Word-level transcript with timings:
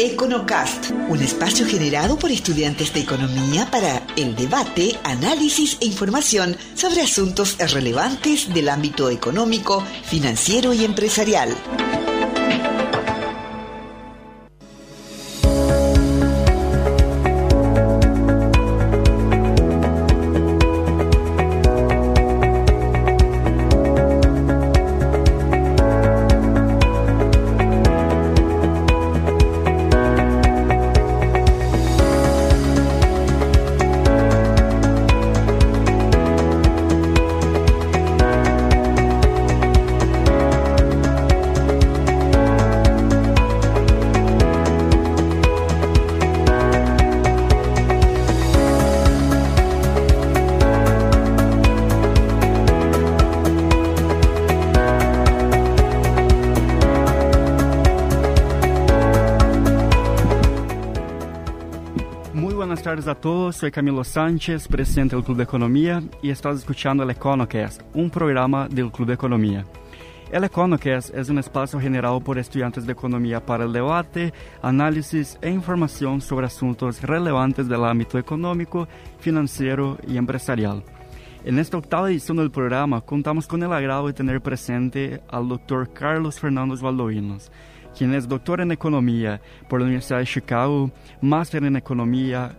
Econocast, 0.00 0.92
un 1.08 1.20
espacio 1.20 1.66
generado 1.66 2.20
por 2.20 2.30
estudiantes 2.30 2.94
de 2.94 3.00
economía 3.00 3.68
para 3.68 4.06
el 4.16 4.36
debate, 4.36 4.96
análisis 5.02 5.76
e 5.80 5.86
información 5.86 6.56
sobre 6.74 7.02
asuntos 7.02 7.56
relevantes 7.72 8.54
del 8.54 8.68
ámbito 8.68 9.10
económico, 9.10 9.82
financiero 10.04 10.72
y 10.72 10.84
empresarial. 10.84 11.52
A 62.70 63.14
todos, 63.14 63.56
soy 63.56 63.70
Camilo 63.70 64.04
Sánchez, 64.04 64.68
presidente 64.68 65.16
del 65.16 65.24
Club 65.24 65.38
de 65.38 65.44
Economía 65.44 66.02
y 66.20 66.28
estás 66.28 66.58
escuchando 66.58 67.02
el 67.02 67.08
EconoCast, 67.08 67.80
un 67.94 68.10
programa 68.10 68.68
del 68.68 68.92
Club 68.92 69.08
de 69.08 69.14
Economía. 69.14 69.64
El 70.30 70.44
EconoCast 70.44 71.14
es 71.14 71.30
un 71.30 71.38
espacio 71.38 71.80
generado 71.80 72.20
por 72.20 72.36
estudiantes 72.36 72.84
de 72.84 72.92
economía 72.92 73.44
para 73.44 73.64
el 73.64 73.72
debate, 73.72 74.34
análisis 74.60 75.38
e 75.40 75.48
información 75.48 76.20
sobre 76.20 76.44
asuntos 76.44 77.00
relevantes 77.00 77.68
del 77.68 77.86
ámbito 77.86 78.18
económico, 78.18 78.86
financiero 79.18 79.96
y 80.06 80.18
empresarial. 80.18 80.84
En 81.44 81.58
esta 81.58 81.78
octava 81.78 82.10
edición 82.10 82.36
del 82.36 82.50
programa 82.50 83.00
contamos 83.00 83.46
con 83.46 83.62
el 83.62 83.72
agrado 83.72 84.08
de 84.08 84.12
tener 84.12 84.42
presente 84.42 85.22
al 85.30 85.48
doctor 85.48 85.90
Carlos 85.94 86.38
Fernando 86.38 86.76
Valdovinos, 86.76 87.50
quien 87.96 88.14
es 88.14 88.28
doctor 88.28 88.60
en 88.60 88.72
economía 88.72 89.40
por 89.68 89.80
la 89.80 89.86
Universidad 89.86 90.18
de 90.18 90.26
Chicago, 90.26 90.90
máster 91.20 91.64
en 91.64 91.76
economía 91.76 92.56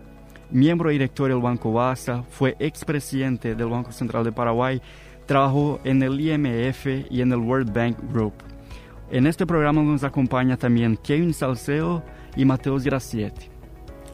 miembro 0.51 0.89
director 0.89 1.29
del 1.29 1.41
Banco 1.41 1.71
BASA, 1.73 2.23
fue 2.23 2.55
expresidente 2.59 3.55
del 3.55 3.67
Banco 3.67 3.91
Central 3.91 4.23
de 4.23 4.31
Paraguay, 4.31 4.81
trabajó 5.25 5.79
en 5.83 6.01
el 6.01 6.19
IMF 6.19 6.85
y 7.09 7.21
en 7.21 7.31
el 7.31 7.39
World 7.39 7.71
Bank 7.73 7.97
Group. 8.11 8.33
En 9.11 9.27
este 9.27 9.45
programa 9.45 9.81
nos 9.81 10.03
acompaña 10.03 10.57
también 10.57 10.97
Kevin 10.97 11.33
Salceo 11.33 12.03
y 12.35 12.45
Mateus 12.45 12.83
Gracietti. 12.83 13.47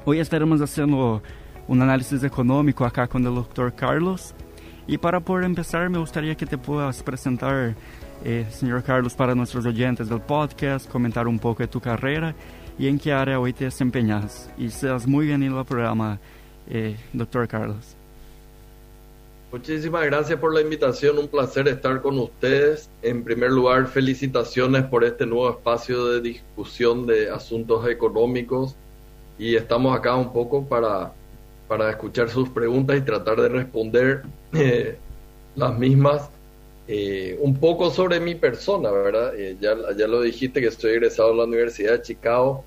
Hoy 0.06 0.20
estaremos 0.20 0.62
haciendo 0.62 1.22
un 1.68 1.82
análisis 1.82 2.24
económico 2.24 2.86
acá 2.86 3.08
con 3.08 3.26
el 3.26 3.36
doctor 3.36 3.74
Carlos. 3.74 4.36
Y 4.88 4.98
para 4.98 5.20
poder 5.20 5.46
empezar, 5.46 5.90
me 5.90 5.98
gustaría 5.98 6.36
que 6.36 6.46
te 6.46 6.58
puedas 6.58 7.02
presentar, 7.02 7.76
eh, 8.26 8.48
señor 8.50 8.84
Carlos, 8.84 9.14
para 9.14 9.36
nuestros 9.36 9.66
oyentes 9.66 10.10
del 10.10 10.20
podcast, 10.20 10.90
comentar 10.90 11.28
un 11.28 11.38
poco 11.38 11.62
de 11.62 11.68
tu 11.68 11.80
carrera 11.80 12.34
y 12.80 12.88
en 12.88 12.98
qué 12.98 13.14
área 13.14 13.40
hoy 13.40 13.54
te 13.54 13.66
desempeñas. 13.66 14.50
Y 14.58 14.70
seas 14.72 15.06
muy 15.06 15.28
bienvenido 15.28 15.60
al 15.60 15.66
programa, 15.66 16.20
eh, 16.68 16.98
doctor 17.14 17.48
Carlos. 17.48 17.96
Muchísimas 19.52 20.04
gracias 20.06 20.40
por 20.40 20.54
la 20.54 20.62
invitación, 20.62 21.20
un 21.20 21.28
placer 21.28 21.68
estar 21.68 22.02
con 22.02 22.18
ustedes. 22.18 22.90
En 23.04 23.24
primer 23.24 23.52
lugar, 23.52 23.86
felicitaciones 23.86 24.84
por 24.86 25.04
este 25.04 25.28
nuevo 25.28 25.52
espacio 25.52 26.08
de 26.08 26.20
discusión 26.20 27.06
de 27.06 27.30
asuntos 27.30 27.88
económicos 27.88 28.76
y 29.38 29.56
estamos 29.56 29.96
acá 29.96 30.16
un 30.16 30.34
poco 30.34 30.66
para, 30.66 31.14
para 31.68 31.92
escuchar 31.92 32.30
sus 32.30 32.50
preguntas 32.50 32.98
y 32.98 33.02
tratar 33.02 33.40
de 33.40 33.50
responder 33.50 34.24
eh, 34.54 34.98
las 35.56 35.78
mismas. 35.78 36.30
Eh, 36.88 37.36
un 37.42 37.56
poco 37.58 37.90
sobre 37.90 38.20
mi 38.20 38.36
persona, 38.36 38.92
¿verdad? 38.92 39.34
Eh, 39.36 39.58
ya, 39.60 39.76
ya 39.98 40.08
lo 40.08 40.22
dijiste 40.22 40.62
que 40.62 40.68
estoy 40.68 40.92
egresado 40.92 41.32
a 41.32 41.36
la 41.36 41.44
Universidad 41.46 41.94
de 41.94 42.02
Chicago, 42.04 42.64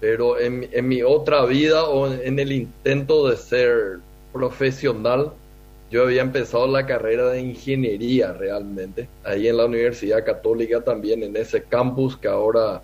pero 0.00 0.38
en, 0.38 0.68
en 0.72 0.86
mi 0.86 1.02
otra 1.02 1.44
vida 1.46 1.84
o 1.84 2.12
en, 2.12 2.38
el 2.38 2.52
intento 2.52 3.28
de 3.28 3.36
ser 3.36 3.98
profesional, 4.32 5.32
yo 5.90 6.04
había 6.04 6.22
empezado 6.22 6.68
la 6.68 6.86
carrera 6.86 7.30
de 7.30 7.40
ingeniería 7.40 8.32
realmente, 8.32 9.08
ahí 9.24 9.48
en 9.48 9.56
la 9.56 9.66
Universidad 9.66 10.24
Católica 10.24 10.82
también, 10.82 11.24
en 11.24 11.36
ese 11.36 11.62
campus 11.62 12.16
que 12.16 12.28
ahora 12.28 12.82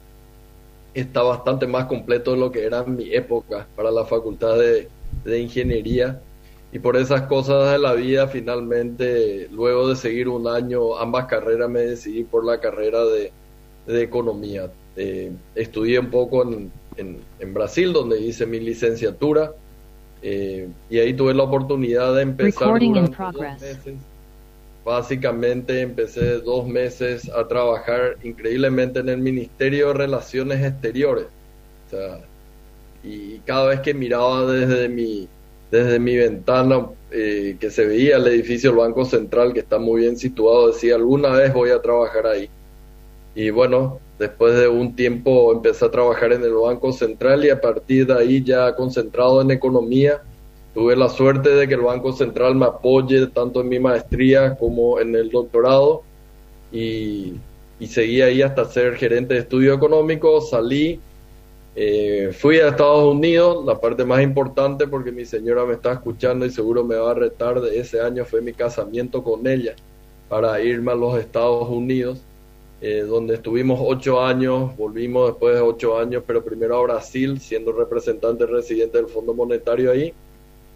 está 0.95 1.23
bastante 1.23 1.67
más 1.69 1.87
completo 1.87 2.33
de 2.33 2.39
lo 2.39 2.51
que 2.51 2.65
era 2.65 2.81
en 2.81 2.97
mi 2.97 3.15
época 3.15 3.69
para 3.77 3.91
la 3.93 4.05
Facultad 4.05 4.59
de, 4.59 4.89
de 5.25 5.39
Ingeniería 5.39 6.21
y 6.73 6.79
por 6.79 6.97
esas 6.97 7.23
cosas 7.23 7.73
de 7.73 7.79
la 7.79 7.93
vida 7.93 8.27
finalmente 8.29 9.47
luego 9.53 9.91
de 9.91 9.97
seguir 9.97 10.29
un 10.29 10.49
año 10.49 10.97
ambas 10.97 11.27
carreras 11.27 11.69
me 11.69 11.81
decidí 11.81 12.25
por 12.25 12.45
la 12.45 12.61
carrera 12.61 13.05
de, 13.05 13.31
economía. 13.87 14.71
Eh, 14.97 15.33
estudié 15.55 15.99
un 15.99 16.11
poco 16.11 16.45
en, 16.45 16.71
en, 16.97 17.55
Brasil 17.55 17.93
donde 17.93 18.21
hice 18.21 18.47
mi 18.47 18.61
licenciatura. 18.61 19.53
Eh, 20.23 20.69
y 20.89 20.99
ahí 20.99 21.15
tuve 21.15 21.35
la 21.35 21.43
oportunidad 21.43 22.15
de 22.15 22.23
empezar 22.23 22.79
dos 22.79 23.35
meses. 23.61 23.95
básicamente 24.85 25.81
empecé 25.81 26.39
dos 26.39 26.67
meses 26.67 27.29
a 27.31 27.47
trabajar 27.49 28.17
increíblemente 28.23 29.01
en 29.01 29.09
el 29.09 29.19
Ministerio 29.19 29.89
de 29.89 29.95
Relaciones 29.95 30.65
Exteriores. 30.65 31.27
Y 33.03 33.39
cada 33.41 33.67
vez 33.67 33.81
que 33.81 33.95
miraba 33.95 34.47
desde 34.47 34.89
mi 34.89 35.29
desde 35.73 35.99
mi 35.99 36.15
ventana 36.17 36.87
eh, 37.11 37.57
que 37.59 37.71
se 37.71 37.87
veía 37.87 38.17
el 38.19 38.27
edificio 38.27 38.71
del 38.71 38.81
Banco 38.81 39.07
Central 39.07 39.55
que 39.55 39.61
está 39.61 39.79
muy 39.79 40.03
bien 40.03 40.19
situado, 40.19 40.69
decía, 40.69 40.97
alguna 40.97 41.31
vez 41.31 41.55
voy 41.55 41.71
a 41.71 41.81
trabajar 41.81 42.27
ahí. 42.27 42.51
Y 43.35 43.49
bueno, 43.49 43.99
después 44.19 44.55
de 44.55 44.69
un 44.69 44.95
tiempo 44.95 45.51
empecé 45.51 45.87
a 45.87 45.91
trabajar 45.91 46.35
en 46.35 46.43
el 46.43 46.53
Banco 46.53 46.93
Central 46.93 47.47
y 47.47 47.49
a 47.49 47.59
partir 47.59 48.07
de 48.07 48.13
ahí 48.13 48.45
ya 48.45 48.77
concentrado 48.77 49.41
en 49.41 49.51
economía, 49.51 50.21
tuve 50.75 50.95
la 50.95 51.09
suerte 51.09 51.49
de 51.49 51.67
que 51.67 51.75
el 51.75 51.81
Banco 51.81 52.13
Central 52.13 52.55
me 52.55 52.67
apoye 52.67 53.27
tanto 53.29 53.63
en 53.63 53.71
mi 53.71 53.79
maestría 53.79 54.55
como 54.57 55.01
en 55.01 55.15
el 55.15 55.31
doctorado 55.31 56.03
y, 56.71 57.33
y 57.81 57.87
seguí 57.87 58.21
ahí 58.21 58.43
hasta 58.43 58.67
ser 58.67 58.97
gerente 58.97 59.33
de 59.35 59.41
estudio 59.41 59.73
económico, 59.73 60.43
salí 60.43 61.01
eh, 61.75 62.31
fui 62.33 62.59
a 62.59 62.69
Estados 62.69 63.15
Unidos, 63.15 63.65
la 63.65 63.81
parte 63.81 64.05
más 64.05 64.23
importante 64.23 64.87
porque 64.87 65.11
mi 65.11 65.25
señora 65.25 65.65
me 65.65 65.75
está 65.75 65.93
escuchando 65.93 66.45
y 66.45 66.51
seguro 66.51 66.85
me 66.85 66.97
va 66.97 67.13
a 67.13 67.15
retar 67.15 67.61
de 67.61 67.79
ese 67.79 68.01
año 68.01 68.27
fue 68.27 68.43
mi 68.43 68.53
casamiento 68.53 69.25
con 69.25 69.47
ella 69.47 69.75
para 70.29 70.61
irme 70.63 70.93
a 70.93 70.95
los 70.95 71.19
Estados 71.19 71.69
Unidos, 71.69 72.21
eh, 72.83 73.05
donde 73.09 73.35
estuvimos 73.35 73.81
ocho 73.83 74.23
años, 74.23 74.77
volvimos 74.77 75.29
después 75.29 75.55
de 75.55 75.61
ocho 75.63 75.99
años, 75.99 76.25
pero 76.27 76.45
primero 76.45 76.77
a 76.79 76.83
Brasil, 76.83 77.41
siendo 77.41 77.73
representante 77.73 78.45
residente 78.45 78.99
del 78.99 79.09
Fondo 79.09 79.33
Monetario 79.33 79.93
ahí, 79.93 80.13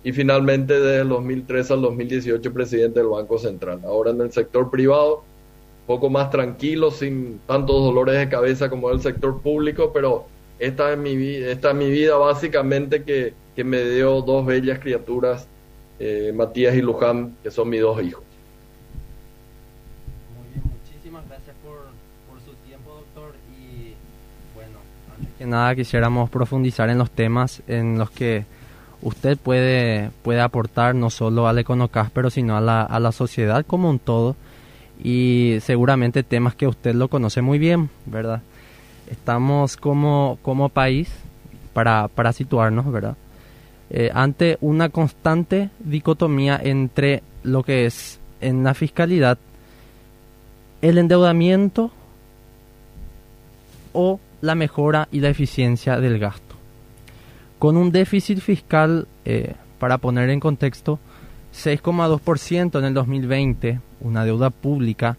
y 0.03 0.13
finalmente 0.13 0.79
desde 0.81 1.03
el 1.03 1.09
2003 1.09 1.71
al 1.73 1.83
2018 1.83 2.53
presidente 2.53 3.01
del 3.01 3.09
Banco 3.09 3.39
Central. 3.39 3.81
Ahora 3.85 4.13
en 4.13 4.21
el 4.21 4.33
sector 4.33 4.71
privado, 4.71 5.25
poco 5.87 6.09
más 6.09 6.31
tranquilo, 6.31 6.91
sin 6.91 7.41
tantos 7.47 7.77
dolores 7.83 8.19
de 8.19 8.29
cabeza 8.29 8.71
como 8.71 8.91
el 8.91 9.01
sector 9.01 9.41
público, 9.41 9.91
pero 9.93 10.27
esta 10.59 10.93
es 10.93 10.99
mi, 10.99 11.13
esta 11.35 11.71
es 11.71 11.77
mi 11.77 11.91
vida 11.91 12.17
básicamente 12.17 13.03
que, 13.03 13.35
que 13.55 13.65
me 13.65 13.83
dio 13.85 14.23
dos 14.23 14.47
bellas 14.47 14.79
criaturas, 14.79 15.47
eh, 15.99 16.33
Matías 16.35 16.75
y 16.75 16.83
Luján, 16.83 17.37
que 17.43 17.51
son 17.51 17.69
mis 17.69 17.81
dos 17.81 18.03
hijos. 18.03 18.23
Muy 20.37 20.49
bien, 20.53 20.63
muchísimas 20.65 21.27
gracias 21.29 21.57
por, 21.63 21.77
por 22.29 22.41
su 22.45 22.55
tiempo, 22.67 22.91
doctor. 22.91 23.35
Y 23.59 23.95
bueno, 24.55 24.79
antes 25.19 25.35
que 25.39 25.47
nada 25.47 25.75
quisiéramos 25.75 26.31
profundizar 26.31 26.89
en 26.91 26.99
los 26.99 27.11
temas 27.11 27.63
en 27.67 27.99
los 27.99 28.11
que 28.11 28.45
usted 29.03 29.37
puede, 29.37 30.11
puede 30.23 30.41
aportar 30.41 30.95
no 30.95 31.11
solo 31.11 31.47
al 31.49 31.59
Econocast, 31.59 32.11
pero 32.15 32.31
sino 32.31 32.57
a 32.57 32.61
la, 32.61 32.83
a 32.83 32.99
la 32.99 33.13
sociedad 33.13 33.65
como 33.67 33.91
un 33.91 33.99
todo. 33.99 34.37
Y 35.03 35.59
seguramente 35.61 36.23
temas 36.23 36.55
que 36.55 36.67
usted 36.67 36.95
lo 36.95 37.09
conoce 37.09 37.43
muy 37.43 37.59
bien, 37.59 37.91
¿verdad? 38.07 38.41
Estamos 39.11 39.77
como, 39.77 40.39
como 40.43 40.69
país, 40.69 41.11
para, 41.73 42.09
para 42.09 42.33
situarnos, 42.33 42.91
¿verdad? 42.91 43.17
Eh, 43.91 44.11
ante 44.15 44.59
una 44.61 44.89
constante 44.89 45.71
dicotomía 45.79 46.59
entre 46.63 47.23
lo 47.43 47.63
que 47.63 47.87
es 47.87 48.19
en 48.41 48.65
la 48.65 48.75
fiscalidad 48.75 49.39
el 50.83 50.99
endeudamiento 50.99 51.91
o 53.93 54.21
la 54.41 54.55
mejora 54.55 55.09
y 55.11 55.21
la 55.21 55.29
eficiencia 55.29 55.99
del 55.99 56.19
gasto. 56.19 56.55
Con 57.59 57.77
un 57.77 57.91
déficit 57.91 58.41
fiscal, 58.41 59.09
eh, 59.25 59.55
para 59.79 59.99
poner 59.99 60.31
en 60.31 60.41
contexto, 60.41 60.99
6,2% 61.55 62.79
en 62.79 62.85
el 62.85 62.95
2020, 62.95 63.81
una 64.01 64.25
deuda 64.25 64.51
pública 64.51 65.17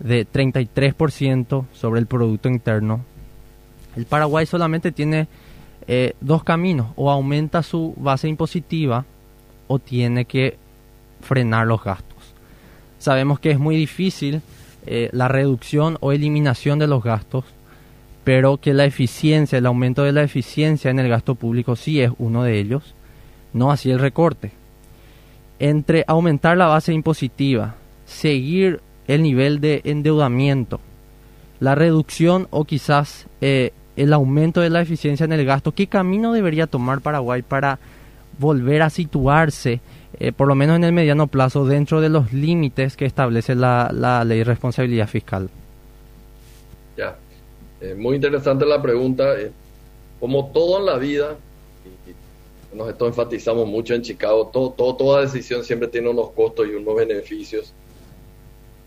de 0.00 0.26
33% 0.26 1.66
sobre 1.72 2.00
el 2.00 2.06
Producto 2.06 2.48
Interno. 2.48 3.04
El 3.96 4.06
Paraguay 4.06 4.46
solamente 4.46 4.92
tiene 4.92 5.28
eh, 5.86 6.14
dos 6.20 6.44
caminos, 6.44 6.88
o 6.96 7.10
aumenta 7.10 7.62
su 7.62 7.94
base 7.96 8.28
impositiva 8.28 9.04
o 9.66 9.78
tiene 9.78 10.24
que 10.24 10.56
frenar 11.20 11.66
los 11.66 11.82
gastos. 11.82 12.18
Sabemos 12.98 13.40
que 13.40 13.50
es 13.50 13.58
muy 13.58 13.76
difícil 13.76 14.42
eh, 14.86 15.10
la 15.12 15.28
reducción 15.28 15.96
o 16.00 16.12
eliminación 16.12 16.78
de 16.78 16.86
los 16.86 17.02
gastos, 17.02 17.44
pero 18.24 18.58
que 18.58 18.74
la 18.74 18.84
eficiencia, 18.84 19.58
el 19.58 19.66
aumento 19.66 20.02
de 20.04 20.12
la 20.12 20.22
eficiencia 20.22 20.90
en 20.90 20.98
el 20.98 21.08
gasto 21.08 21.34
público 21.34 21.76
sí 21.76 22.00
es 22.00 22.10
uno 22.18 22.42
de 22.42 22.58
ellos, 22.58 22.94
no 23.52 23.70
así 23.70 23.90
el 23.90 23.98
recorte. 23.98 24.52
Entre 25.58 26.04
aumentar 26.06 26.56
la 26.56 26.66
base 26.66 26.92
impositiva, 26.92 27.74
seguir 28.06 28.80
el 29.10 29.22
nivel 29.24 29.60
de 29.60 29.80
endeudamiento, 29.84 30.78
la 31.58 31.74
reducción 31.74 32.46
o 32.50 32.64
quizás 32.64 33.26
eh, 33.40 33.72
el 33.96 34.12
aumento 34.12 34.60
de 34.60 34.70
la 34.70 34.80
eficiencia 34.80 35.24
en 35.24 35.32
el 35.32 35.44
gasto, 35.44 35.72
¿qué 35.72 35.88
camino 35.88 36.32
debería 36.32 36.68
tomar 36.68 37.00
Paraguay 37.00 37.42
para 37.42 37.80
volver 38.38 38.82
a 38.82 38.90
situarse, 38.90 39.80
eh, 40.20 40.30
por 40.30 40.46
lo 40.46 40.54
menos 40.54 40.76
en 40.76 40.84
el 40.84 40.92
mediano 40.92 41.26
plazo, 41.26 41.64
dentro 41.64 42.00
de 42.00 42.08
los 42.08 42.32
límites 42.32 42.96
que 42.96 43.04
establece 43.04 43.56
la, 43.56 44.22
ley 44.24 44.38
de 44.38 44.44
responsabilidad 44.44 45.08
fiscal? 45.08 45.50
Ya, 46.96 47.16
eh, 47.80 47.96
muy 47.96 48.14
interesante 48.14 48.64
la 48.64 48.80
pregunta. 48.80 49.34
como 50.20 50.52
todo 50.52 50.78
en 50.78 50.86
la 50.86 50.98
vida, 50.98 51.36
nos 52.72 52.88
esto 52.88 53.08
enfatizamos 53.08 53.66
mucho 53.66 53.92
en 53.94 54.02
Chicago, 54.02 54.50
todo, 54.52 54.70
todo, 54.70 54.94
toda 54.94 55.22
decisión 55.22 55.64
siempre 55.64 55.88
tiene 55.88 56.08
unos 56.08 56.30
costos 56.30 56.68
y 56.68 56.76
unos 56.76 56.94
beneficios. 56.94 57.74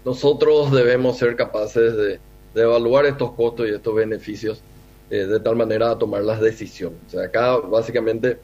Nosotros 0.06 0.72
debemos 0.72 1.18
ser 1.18 1.36
capaces 1.36 1.96
de, 1.96 2.20
evaluar 2.56 3.06
estos 3.06 3.32
costos 3.32 3.68
y 3.68 3.74
estos 3.74 3.96
beneficios 3.96 4.62
eh, 5.10 5.26
de 5.26 5.40
tal 5.40 5.56
manera 5.56 5.92
a 5.92 5.98
tomar 5.98 6.24
las 6.24 6.40
decisiones. 6.40 7.00
O 7.08 7.10
sea, 7.10 7.24
acá 7.24 7.58
básicamente 7.58 8.38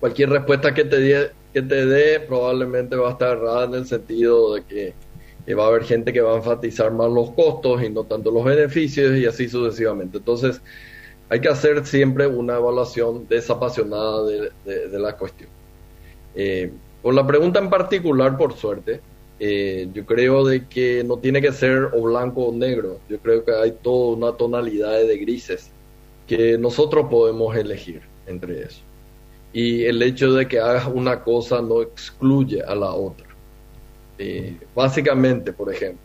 cualquier 0.00 0.30
respuesta 0.30 0.74
que 0.74 0.84
te, 0.84 0.98
dé, 0.98 1.30
que 1.52 1.62
te 1.62 1.86
dé 1.86 2.20
probablemente 2.20 2.96
va 2.96 3.08
a 3.08 3.12
estar 3.12 3.36
errada 3.36 3.64
en 3.66 3.74
el 3.74 3.86
sentido 3.86 4.54
de 4.54 4.64
que, 4.64 5.54
va 5.54 5.64
a 5.64 5.68
haber 5.68 5.84
gente 5.84 6.12
que 6.12 6.20
va 6.20 6.32
a 6.32 6.36
enfatizar 6.38 6.90
más 6.90 7.08
los 7.10 7.30
costos 7.30 7.80
y 7.82 7.88
no 7.88 8.02
tanto 8.02 8.32
los 8.32 8.44
beneficios 8.44 9.16
y 9.16 9.26
así 9.26 9.48
sucesivamente. 9.48 10.18
Entonces, 10.18 10.60
hay 11.28 11.40
que 11.40 11.48
hacer 11.48 11.86
siempre 11.86 12.26
una 12.26 12.56
evaluación 12.56 13.28
desapasionada 13.28 14.24
de, 14.24 14.50
de, 14.64 14.98
la 14.98 15.16
cuestión. 15.16 15.48
Eh, 16.34 16.72
por 17.02 17.14
la 17.14 17.24
pregunta 17.24 17.60
en 17.60 17.70
particular, 17.70 18.36
por 18.36 18.54
suerte, 18.54 19.00
eh, 19.38 19.88
yo 19.92 20.06
creo 20.06 20.44
de 20.44 20.66
que 20.66 21.04
no 21.04 21.18
tiene 21.18 21.42
que 21.42 21.52
ser 21.52 21.90
o 21.94 22.02
blanco 22.02 22.46
o 22.46 22.54
negro. 22.54 23.00
Yo 23.08 23.18
creo 23.18 23.44
que 23.44 23.52
hay 23.52 23.72
toda 23.72 24.16
una 24.16 24.32
tonalidad 24.32 24.92
de 24.92 25.18
grises 25.18 25.70
que 26.26 26.58
nosotros 26.58 27.06
podemos 27.10 27.54
elegir 27.56 28.02
entre 28.26 28.62
eso. 28.62 28.80
Y 29.52 29.84
el 29.84 30.02
hecho 30.02 30.32
de 30.32 30.48
que 30.48 30.58
hagas 30.58 30.86
una 30.86 31.22
cosa 31.22 31.62
no 31.62 31.82
excluye 31.82 32.62
a 32.62 32.74
la 32.74 32.92
otra. 32.92 33.26
Eh, 34.18 34.56
básicamente, 34.74 35.52
por 35.52 35.72
ejemplo, 35.72 36.00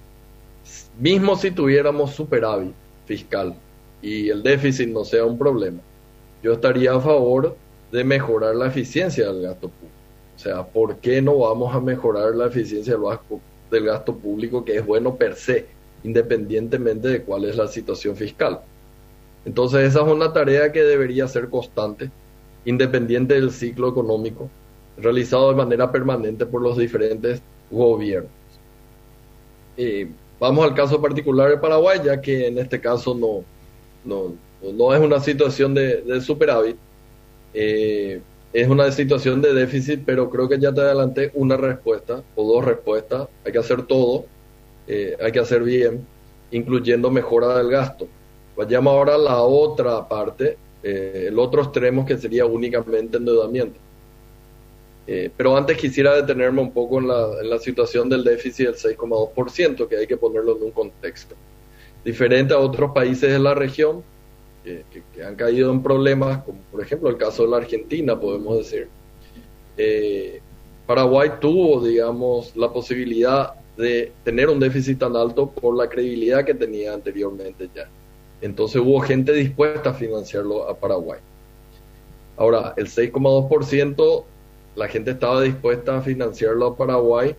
mismo 0.99 1.35
si 1.35 1.51
tuviéramos 1.51 2.11
superávit 2.11 2.73
fiscal, 3.05 3.55
y 4.01 4.29
el 4.29 4.41
déficit 4.41 4.89
no 4.89 5.05
sea 5.05 5.25
un 5.25 5.37
problema, 5.37 5.79
yo 6.41 6.53
estaría 6.53 6.93
a 6.93 6.99
favor 6.99 7.55
de 7.91 8.03
mejorar 8.03 8.55
la 8.55 8.67
eficiencia 8.67 9.27
del 9.27 9.43
gasto 9.43 9.69
público. 9.69 10.00
O 10.41 10.43
sea, 10.43 10.63
¿por 10.63 10.97
qué 10.97 11.21
no 11.21 11.37
vamos 11.37 11.75
a 11.75 11.79
mejorar 11.79 12.33
la 12.33 12.47
eficiencia 12.47 12.97
del 13.69 13.85
gasto, 13.85 14.15
público, 14.15 14.65
que 14.65 14.77
es 14.77 14.83
bueno 14.83 15.15
per 15.15 15.35
se, 15.35 15.67
independientemente 16.03 17.09
de 17.09 17.21
cuál 17.21 17.45
es 17.45 17.55
la 17.55 17.67
situación 17.67 18.15
fiscal? 18.15 18.59
Entonces, 19.45 19.81
esa 19.81 20.01
es 20.01 20.07
una 20.11 20.33
tarea 20.33 20.71
que 20.71 20.81
debería 20.81 21.27
ser 21.27 21.47
constante, 21.47 22.09
independiente 22.65 23.35
del 23.35 23.51
ciclo 23.51 23.89
económico, 23.89 24.49
realizado 24.97 25.49
de 25.49 25.57
manera 25.57 25.91
permanente 25.91 26.47
por 26.47 26.63
los 26.63 26.75
diferentes 26.75 27.39
gobiernos. 27.69 28.31
vamos 30.39 30.65
al 30.65 30.73
caso 30.73 30.99
particular 30.99 31.51
de 31.51 31.57
Paraguay, 31.57 31.99
ya 32.03 32.19
que 32.19 32.47
en 32.47 32.57
este 32.57 32.81
caso 32.81 33.13
no, 33.13 33.43
no, 34.03 34.33
no 34.73 34.91
es 34.91 34.99
una 34.99 35.19
situación 35.19 35.75
de, 35.75 36.19
superávit, 36.19 36.77
eh, 37.53 38.21
es 38.53 38.67
una 38.67 38.91
situación 38.91 39.41
de 39.41 39.53
déficit, 39.53 40.01
pero 40.05 40.29
creo 40.29 40.49
que 40.49 40.59
ya 40.59 40.73
te 40.73 40.81
adelanté 40.81 41.31
una 41.35 41.57
respuesta 41.57 42.21
o 42.35 42.53
dos 42.53 42.65
respuestas. 42.65 43.27
Hay 43.45 43.51
que 43.51 43.59
hacer 43.59 43.83
todo, 43.83 44.25
eh, 44.87 45.15
hay 45.21 45.31
que 45.31 45.39
hacer 45.39 45.63
bien, 45.63 46.05
incluyendo 46.51 47.09
mejora 47.09 47.57
del 47.57 47.69
gasto. 47.69 48.07
Vayamos 48.57 48.93
ahora 48.93 49.15
a 49.15 49.17
la 49.17 49.41
otra 49.41 50.07
parte, 50.07 50.57
eh, 50.83 51.25
el 51.29 51.39
otro 51.39 51.63
extremo 51.63 52.05
que 52.05 52.17
sería 52.17 52.45
únicamente 52.45 53.17
endeudamiento. 53.17 53.79
pero 55.35 55.57
antes 55.57 55.77
quisiera 55.77 56.15
detenerme 56.15 56.61
un 56.61 56.71
poco 56.71 56.99
en 56.99 57.07
la, 57.07 57.41
en 57.41 57.49
la 57.49 57.59
situación 57.59 58.07
del 58.07 58.23
déficit 58.23 58.67
del 58.67 58.75
6,2%, 58.75 59.87
que 59.87 59.97
hay 59.97 60.07
que 60.07 60.15
ponerlo 60.15 60.55
en 60.57 60.63
un 60.63 60.71
contexto 60.71 61.35
diferente 62.03 62.53
a 62.53 62.59
otros 62.59 62.91
países 62.91 63.31
de 63.31 63.39
la 63.39 63.53
región 63.53 64.03
que, 64.63 65.23
han 65.23 65.35
caído 65.35 65.71
en 65.71 65.81
problemas, 65.81 66.43
como 66.43 66.59
por 66.71 66.81
ejemplo 66.81 67.09
el 67.09 67.17
caso 67.17 67.43
de 67.43 67.49
la 67.49 67.57
Argentina, 67.57 68.19
podemos 68.19 68.57
decir. 68.57 68.87
Eh, 69.77 70.41
Paraguay 70.85 71.31
tuvo, 71.39 71.85
digamos, 71.85 72.55
la 72.55 72.71
posibilidad 72.71 73.53
de 73.77 74.11
tener 74.23 74.49
un 74.49 74.59
déficit 74.59 74.99
tan 74.99 75.15
alto 75.15 75.49
por 75.49 75.75
la 75.75 75.89
credibilidad 75.89 76.43
que 76.43 76.53
tenía 76.53 76.93
anteriormente 76.93 77.69
ya. 77.73 77.89
Entonces 78.41 78.81
hubo 78.81 78.99
gente 78.99 79.31
dispuesta 79.33 79.91
a 79.91 79.93
financiarlo 79.93 80.67
a 80.67 80.75
Paraguay. 80.75 81.19
Ahora, 82.37 82.73
el 82.75 82.87
6,2%, 82.87 84.23
la 84.75 84.87
gente 84.87 85.11
estaba 85.11 85.41
dispuesta 85.41 85.97
a 85.97 86.01
financiarlo 86.01 86.67
a 86.67 86.75
Paraguay 86.75 87.35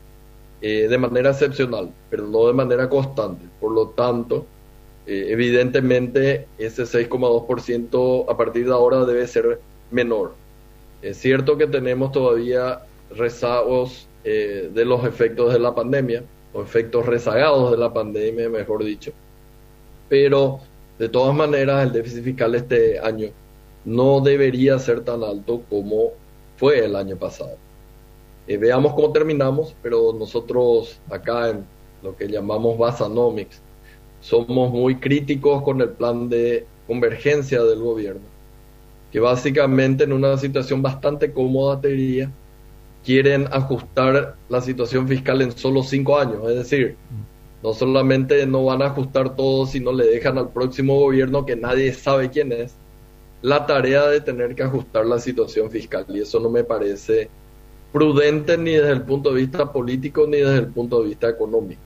eh, 0.61 0.87
de 0.89 0.99
manera 0.99 1.31
excepcional, 1.31 1.93
pero 2.09 2.27
no 2.27 2.47
de 2.47 2.53
manera 2.53 2.89
constante. 2.89 3.45
Por 3.61 3.73
lo 3.73 3.89
tanto, 3.89 4.47
eh, 5.07 5.27
evidentemente 5.31 6.47
ese 6.59 6.85
6,2% 6.85 8.27
a 8.29 8.37
partir 8.37 8.67
de 8.67 8.73
ahora 8.73 9.05
debe 9.05 9.27
ser 9.27 9.61
menor. 9.91 10.35
Es 11.03 11.17
cierto 11.19 11.57
que 11.59 11.67
tenemos 11.67 12.13
todavía 12.13 12.81
rezagos 13.11 14.07
eh, 14.25 14.71
de 14.73 14.85
los 14.85 15.05
efectos 15.05 15.53
de 15.53 15.59
la 15.59 15.75
pandemia, 15.75 16.23
o 16.53 16.63
efectos 16.63 17.07
rezagados 17.07 17.71
de 17.71 17.79
la 17.79 17.93
pandemia, 17.93 18.49
mejor 18.49 18.85
dicho, 18.85 19.13
pero 20.09 20.61
de 20.99 21.09
todas 21.09 21.35
maneras 21.35 21.87
el 21.87 21.93
déficit 21.93 22.23
fiscal 22.23 22.55
este 22.55 23.01
año 23.01 23.31
no 23.85 24.21
debería 24.21 24.79
ser 24.79 25.03
tan 25.03 25.25
alto 25.25 25.63
como 25.69 26.11
fue 26.57 26.85
el 26.85 26.95
año 26.95 27.17
pasado. 27.17 27.57
Eh, 28.47 28.57
veamos 28.57 28.93
cómo 28.95 29.13
terminamos, 29.13 29.75
pero 29.83 30.13
nosotros 30.13 31.01
acá 31.11 31.51
en 31.51 31.65
lo 32.03 32.17
que 32.17 32.29
llamamos 32.29 32.77
Basanomics 32.77 33.62
somos 34.23 34.73
muy 34.73 34.97
críticos 34.97 35.63
con 35.63 35.81
el 35.81 35.91
plan 35.91 36.29
de 36.29 36.65
convergencia 36.87 37.63
del 37.63 37.81
gobierno, 37.81 38.23
que 39.11 39.21
básicamente 39.21 40.05
en 40.05 40.13
una 40.13 40.39
situación 40.39 40.81
bastante 40.81 41.33
cómoda, 41.33 41.81
te 41.81 41.89
diría, 41.89 42.31
quieren 43.05 43.49
ajustar 43.51 44.37
la 44.49 44.61
situación 44.61 45.09
fiscal 45.09 45.43
en 45.43 45.53
solo 45.53 45.83
cinco 45.83 46.19
años, 46.19 46.49
es 46.49 46.57
decir, 46.57 46.97
no 47.63 47.75
solamente 47.75 48.47
no 48.47 48.65
van 48.65 48.83
a 48.83 48.87
ajustar 48.87 49.37
todo, 49.37 49.67
sino 49.67 49.93
le 49.93 50.07
dejan 50.07 50.39
al 50.39 50.51
próximo 50.51 50.99
gobierno 50.99 51.45
que 51.45 51.57
nadie 51.57 51.93
sabe 51.93 52.31
quién 52.31 52.53
es, 52.53 52.75
la 53.43 53.67
tarea 53.67 54.07
de 54.07 54.21
tener 54.21 54.55
que 54.55 54.63
ajustar 54.63 55.05
la 55.05 55.19
situación 55.19 55.71
fiscal. 55.71 56.07
Y 56.09 56.21
eso 56.21 56.39
no 56.39 56.49
me 56.49 56.65
parece 56.65 57.29
prudente 57.93 58.57
ni 58.57 58.73
desde 58.73 58.93
el 58.93 59.03
punto 59.03 59.33
de 59.33 59.41
vista 59.43 59.71
político 59.71 60.27
ni 60.27 60.39
desde 60.39 60.59
el 60.59 60.69
punto 60.69 61.03
de 61.03 61.09
vista 61.09 61.29
económico. 61.29 61.81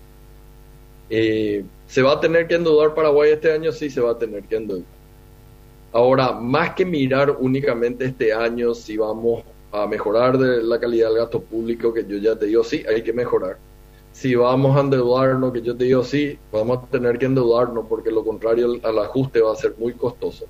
Eh, 1.08 1.64
¿Se 1.88 2.02
va 2.02 2.12
a 2.12 2.20
tener 2.20 2.46
que 2.46 2.54
endeudar 2.54 2.94
Paraguay 2.94 3.32
este 3.32 3.52
año? 3.52 3.72
Sí, 3.72 3.90
se 3.90 4.00
va 4.00 4.12
a 4.12 4.18
tener 4.18 4.42
que 4.44 4.56
endeudar. 4.56 4.84
Ahora, 5.92 6.32
más 6.32 6.74
que 6.74 6.84
mirar 6.84 7.36
únicamente 7.38 8.04
este 8.04 8.32
año 8.32 8.74
si 8.74 8.96
vamos 8.96 9.44
a 9.72 9.86
mejorar 9.86 10.36
la 10.36 10.80
calidad 10.80 11.08
del 11.08 11.18
gasto 11.18 11.40
público, 11.40 11.92
que 11.92 12.04
yo 12.06 12.16
ya 12.18 12.36
te 12.36 12.46
digo, 12.46 12.64
sí, 12.64 12.84
hay 12.88 13.02
que 13.02 13.12
mejorar. 13.12 13.58
Si 14.12 14.34
vamos 14.34 14.76
a 14.76 14.80
endeudarnos, 14.80 15.52
que 15.52 15.62
yo 15.62 15.76
te 15.76 15.84
digo, 15.84 16.02
sí, 16.02 16.38
vamos 16.50 16.78
a 16.78 16.86
tener 16.86 17.18
que 17.18 17.26
endeudarnos, 17.26 17.86
porque 17.88 18.10
lo 18.10 18.24
contrario 18.24 18.74
al 18.82 18.98
ajuste 18.98 19.40
va 19.40 19.52
a 19.52 19.56
ser 19.56 19.74
muy 19.78 19.92
costoso. 19.92 20.46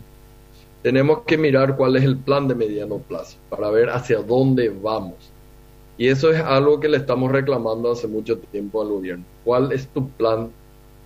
Tenemos 0.82 1.22
que 1.22 1.36
mirar 1.36 1.76
cuál 1.76 1.96
es 1.96 2.04
el 2.04 2.16
plan 2.16 2.48
de 2.48 2.54
mediano 2.54 2.98
plazo 2.98 3.38
para 3.50 3.70
ver 3.70 3.90
hacia 3.90 4.18
dónde 4.22 4.68
vamos 4.68 5.32
y 5.98 6.08
eso 6.08 6.30
es 6.30 6.40
algo 6.40 6.78
que 6.78 6.88
le 6.88 6.98
estamos 6.98 7.32
reclamando 7.32 7.90
hace 7.90 8.06
mucho 8.06 8.38
tiempo 8.38 8.82
al 8.82 8.88
gobierno. 8.88 9.24
¿Cuál 9.44 9.72
es 9.72 9.88
tu 9.88 10.08
plan 10.10 10.50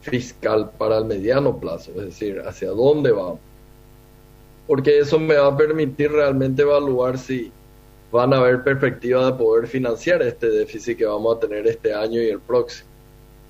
fiscal 0.01 0.71
para 0.79 0.99
el 0.99 1.05
mediano 1.05 1.59
plazo, 1.59 1.91
es 1.97 2.05
decir, 2.07 2.41
hacia 2.47 2.71
dónde 2.71 3.13
vamos. 3.13 3.39
Porque 4.67 4.99
eso 4.99 5.19
me 5.19 5.37
va 5.37 5.49
a 5.49 5.57
permitir 5.57 6.13
realmente 6.13 6.63
evaluar 6.63 7.19
si 7.19 7.53
van 8.13 8.33
a 8.33 8.39
haber 8.39 8.63
perspectivas 8.63 9.27
de 9.27 9.33
poder 9.33 9.67
financiar 9.67 10.23
este 10.23 10.49
déficit 10.49 10.99
que 10.99 11.07
vamos 11.07 11.37
a 11.37 11.41
tener 11.41 11.67
este 11.67 11.95
año 11.95 12.21
y 12.21 12.29
el 12.29 12.41
próximo. 12.41 12.89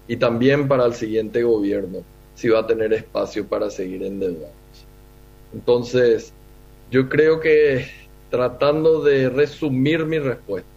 Y 0.08 0.16
también 0.16 0.66
para 0.66 0.86
el 0.86 0.94
siguiente 0.94 1.42
gobierno, 1.42 2.02
si 2.34 2.48
va 2.48 2.60
a 2.60 2.66
tener 2.66 2.92
espacio 2.92 3.46
para 3.46 3.70
seguir 3.70 4.02
endeudados. 4.02 4.54
Entonces, 5.52 6.32
yo 6.90 7.08
creo 7.08 7.40
que 7.40 7.86
tratando 8.30 9.02
de 9.02 9.28
resumir 9.28 10.04
mi 10.04 10.18
respuesta, 10.18 10.68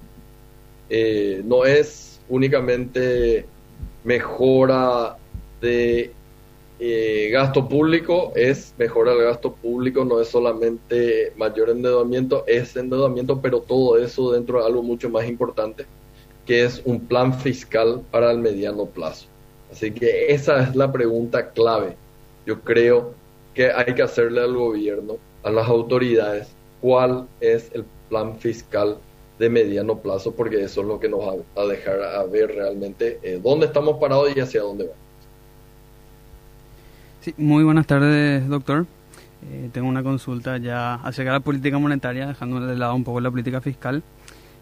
eh, 0.89 1.42
no 1.46 1.65
es 1.65 2.20
únicamente 2.30 3.46
mejora 4.03 5.18
de 5.63 6.12
eh, 6.79 7.29
gasto 7.32 7.67
público, 7.70 8.34
es 8.36 8.74
mejora 8.77 9.13
el 9.13 9.24
gasto 9.24 9.53
público, 9.53 10.03
no 10.03 10.20
es 10.20 10.27
solamente 10.27 11.32
mayor 11.38 11.70
endeudamiento, 11.70 12.43
es 12.46 12.75
endeudamiento, 12.75 13.41
pero 13.41 13.62
todo 13.62 13.98
eso 13.98 14.34
dentro 14.34 14.60
de 14.60 14.65
algo 14.65 14.84
mucho 14.84 15.10
más 15.10 15.25
importante, 15.25 15.86
que 16.46 16.65
es 16.65 16.82
un 16.84 17.00
plan 17.00 17.34
fiscal 17.39 18.01
para 18.12 18.32
el 18.32 18.39
mediano 18.39 18.86
plazo. 18.86 19.27
Así 19.72 19.91
que 19.91 20.34
esa 20.34 20.62
es 20.62 20.75
la 20.75 20.91
pregunta 20.91 21.51
clave. 21.51 21.96
Yo 22.46 22.60
creo 22.60 23.13
que 23.53 23.72
hay 23.72 23.96
que 23.96 24.03
hacerle 24.03 24.41
al 24.41 24.55
gobierno, 24.55 25.17
a 25.43 25.51
las 25.51 25.67
autoridades, 25.70 26.50
cuál 26.82 27.27
es 27.39 27.72
el 27.74 27.86
plan 28.10 28.38
fiscal 28.38 28.98
de 29.39 29.50
mediano 29.50 30.00
plazo, 30.00 30.34
porque 30.34 30.62
eso 30.62 30.82
es 30.82 30.88
lo 30.88 31.00
que 31.00 31.08
nos 31.08 31.22
va 31.22 31.36
a 31.55 31.65
dejar 31.65 32.01
a 32.03 32.24
ver 32.25 32.53
realmente 32.53 33.20
eh, 33.24 33.39
dónde 33.41 33.67
estamos 33.67 33.98
parados 34.00 34.36
y 34.36 34.41
hacia 34.41 34.62
dónde 34.62 34.84
vamos. 34.84 35.02
Sí, 37.24 37.34
muy 37.38 37.63
buenas 37.63 37.88
tardes, 37.88 38.50
doctor. 38.50 38.86
Eh, 39.50 39.70
tengo 39.72 39.88
una 39.88 40.03
consulta 40.03 40.58
ya 40.58 40.96
acerca 40.96 41.32
de 41.32 41.38
la 41.38 41.39
política 41.39 41.80
monetaria, 41.80 42.27
dejando 42.27 42.60
de 42.60 42.75
lado 42.75 42.96
un 42.96 43.06
poco 43.06 43.22
la 43.22 43.32
política 43.32 43.62
fiscal. 43.62 44.03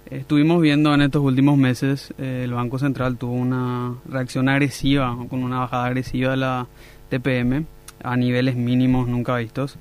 estuvimos 0.08 0.62
viendo 0.62 0.94
en 0.94 1.01
estos 1.01 1.24
últimos 1.24 1.58
meses, 1.58 2.13
eh, 2.20 2.41
el 2.44 2.53
Banco 2.53 2.77
Central 2.77 3.18
tuvo 3.18 3.34
una 3.34 3.96
reacción 4.08 4.48
agresiva, 4.48 5.18
con 5.27 5.44
una 5.44 5.62
bajada 5.62 5.88
agresiva 5.88 6.30
de 6.30 6.38
la 6.38 6.68
TPM 7.10 7.65
a 8.03 8.15
niveles 8.15 8.56
mínimos 8.56 9.08
nunca 9.08 9.38
vistos. 9.38 9.80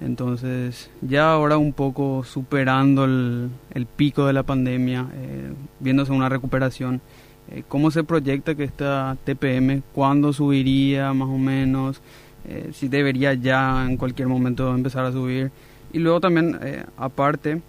Entonces, 0.00 0.90
ya 1.02 1.30
ahora 1.30 1.58
un 1.58 1.74
poco 1.74 2.24
superando 2.24 3.04
el, 3.04 3.50
pico 3.94 4.26
de 4.26 4.32
la 4.32 4.42
pandemia, 4.42 5.06
eh, 5.14 5.52
viéndose 5.78 6.10
una 6.10 6.28
recuperación, 6.28 7.00
eh, 7.50 7.62
¿cómo 7.68 7.90
se 7.90 8.04
proyecta 8.04 8.54
que 8.54 8.64
esta 8.64 9.16
TPM, 9.24 9.82
cuándo 9.92 10.32
subiría 10.32 11.12
más 11.12 11.28
o 11.28 11.38
menos? 11.38 12.00
Eh, 12.48 12.70
si 12.72 12.88
debería 12.88 13.34
ya 13.34 13.86
en 13.88 13.96
cualquier 13.96 14.28
momento 14.28 14.74
empezar 14.74 15.04
a 15.04 15.12
subir. 15.12 15.50
Y 15.92 15.98
luego 15.98 16.20
también, 16.20 16.58
aparte, 16.96 17.62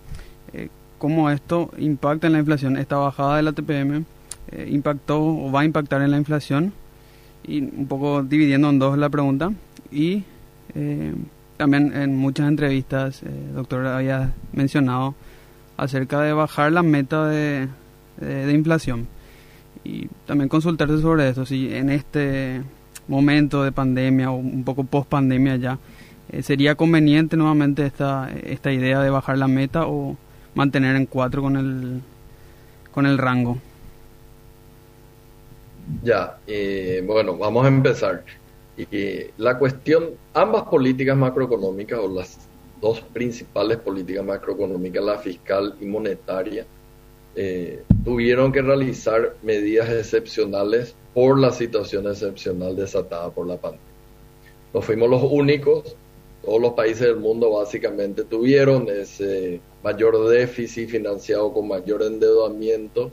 cómo 0.98 1.30
esto 1.30 1.72
impacta 1.78 2.28
en 2.28 2.34
la 2.34 2.40
inflación. 2.40 2.76
Esta 2.76 2.98
bajada 2.98 3.38
de 3.38 3.44
la 3.44 3.54
TPM 3.54 4.06
impactó 4.68 5.24
o 5.24 5.52
va 5.52 5.62
a 5.62 5.66
impactar 5.66 6.02
en 6.02 6.12
la 6.12 6.18
inflación. 6.18 6.74
Y 7.46 7.62
un 7.62 7.88
poco 7.88 8.24
dividiendo 8.24 8.70
en 8.70 8.80
dos 8.80 8.98
la 8.98 9.10
pregunta. 9.10 9.54
Y 9.92 10.24
también 11.58 11.92
en 11.96 12.16
muchas 12.16 12.48
entrevistas, 12.48 13.24
eh, 13.24 13.30
doctor 13.54 13.86
había 13.88 14.32
mencionado 14.54 15.16
acerca 15.76 16.22
de 16.22 16.32
bajar 16.34 16.72
la 16.72 16.84
meta 16.84 17.28
de, 17.28 17.68
inflación. 18.54 19.08
Y 19.88 20.10
también 20.26 20.50
consultarse 20.50 21.00
sobre 21.00 21.30
eso, 21.30 21.46
si 21.46 21.74
en 21.74 21.90
este 21.90 22.62
momento 23.08 23.64
de 23.64 23.72
pandemia 23.72 24.32
o 24.32 24.36
un 24.36 24.66
poco 24.66 24.84
post 24.84 25.08
pandemia 25.08 25.56
ya, 25.56 25.80
eh, 26.30 26.44
¿sería 26.44 26.76
conveniente 26.76 27.38
nuevamente 27.38 27.86
esta, 27.86 28.30
esta 28.44 28.74
idea 28.74 29.02
de 29.02 29.10
bajar 29.10 29.38
la 29.38 29.48
meta 29.48 29.88
o 29.88 30.18
mantener 30.56 30.98
en 30.98 31.06
cuatro 31.06 31.42
con 31.42 31.56
el, 31.56 32.02
con 32.92 33.06
el 33.06 33.18
rango? 33.18 33.60
Ya, 36.04 36.38
eh, 36.48 37.02
bueno, 37.08 37.38
vamos 37.38 37.64
a 37.64 37.70
empezar. 37.70 38.26
Y 38.76 38.88
la 39.38 39.58
cuestión, 39.58 40.10
ambas 40.34 40.64
políticas 40.64 41.16
macroeconómicas 41.16 41.98
o 41.98 42.10
las 42.10 42.40
dos 42.82 43.00
principales 43.14 43.78
políticas 43.78 44.26
macroeconómicas, 44.26 45.02
la 45.02 45.18
fiscal 45.18 45.76
y 45.80 45.86
monetaria, 45.86 46.66
eh, 47.40 47.84
tuvieron 48.04 48.52
que 48.52 48.64
realizar 48.64 49.36
medidas 49.44 49.92
excepcionales 49.92 50.96
por 51.14 51.38
la 51.38 51.52
situación 51.52 52.08
excepcional 52.08 52.76
desatada 52.76 53.30
por 53.30 53.46
la 53.46 53.58
pandemia. 53.58 53.86
No 54.74 54.82
fuimos 54.82 55.08
los 55.08 55.22
únicos, 55.22 55.96
todos 56.44 56.60
los 56.60 56.74
países 56.74 57.02
del 57.02 57.18
mundo 57.18 57.52
básicamente 57.52 58.24
tuvieron 58.24 58.90
ese 58.90 59.62
mayor 59.84 60.28
déficit 60.30 60.90
financiado 60.90 61.54
con 61.54 61.68
mayor 61.68 62.02
endeudamiento 62.02 63.12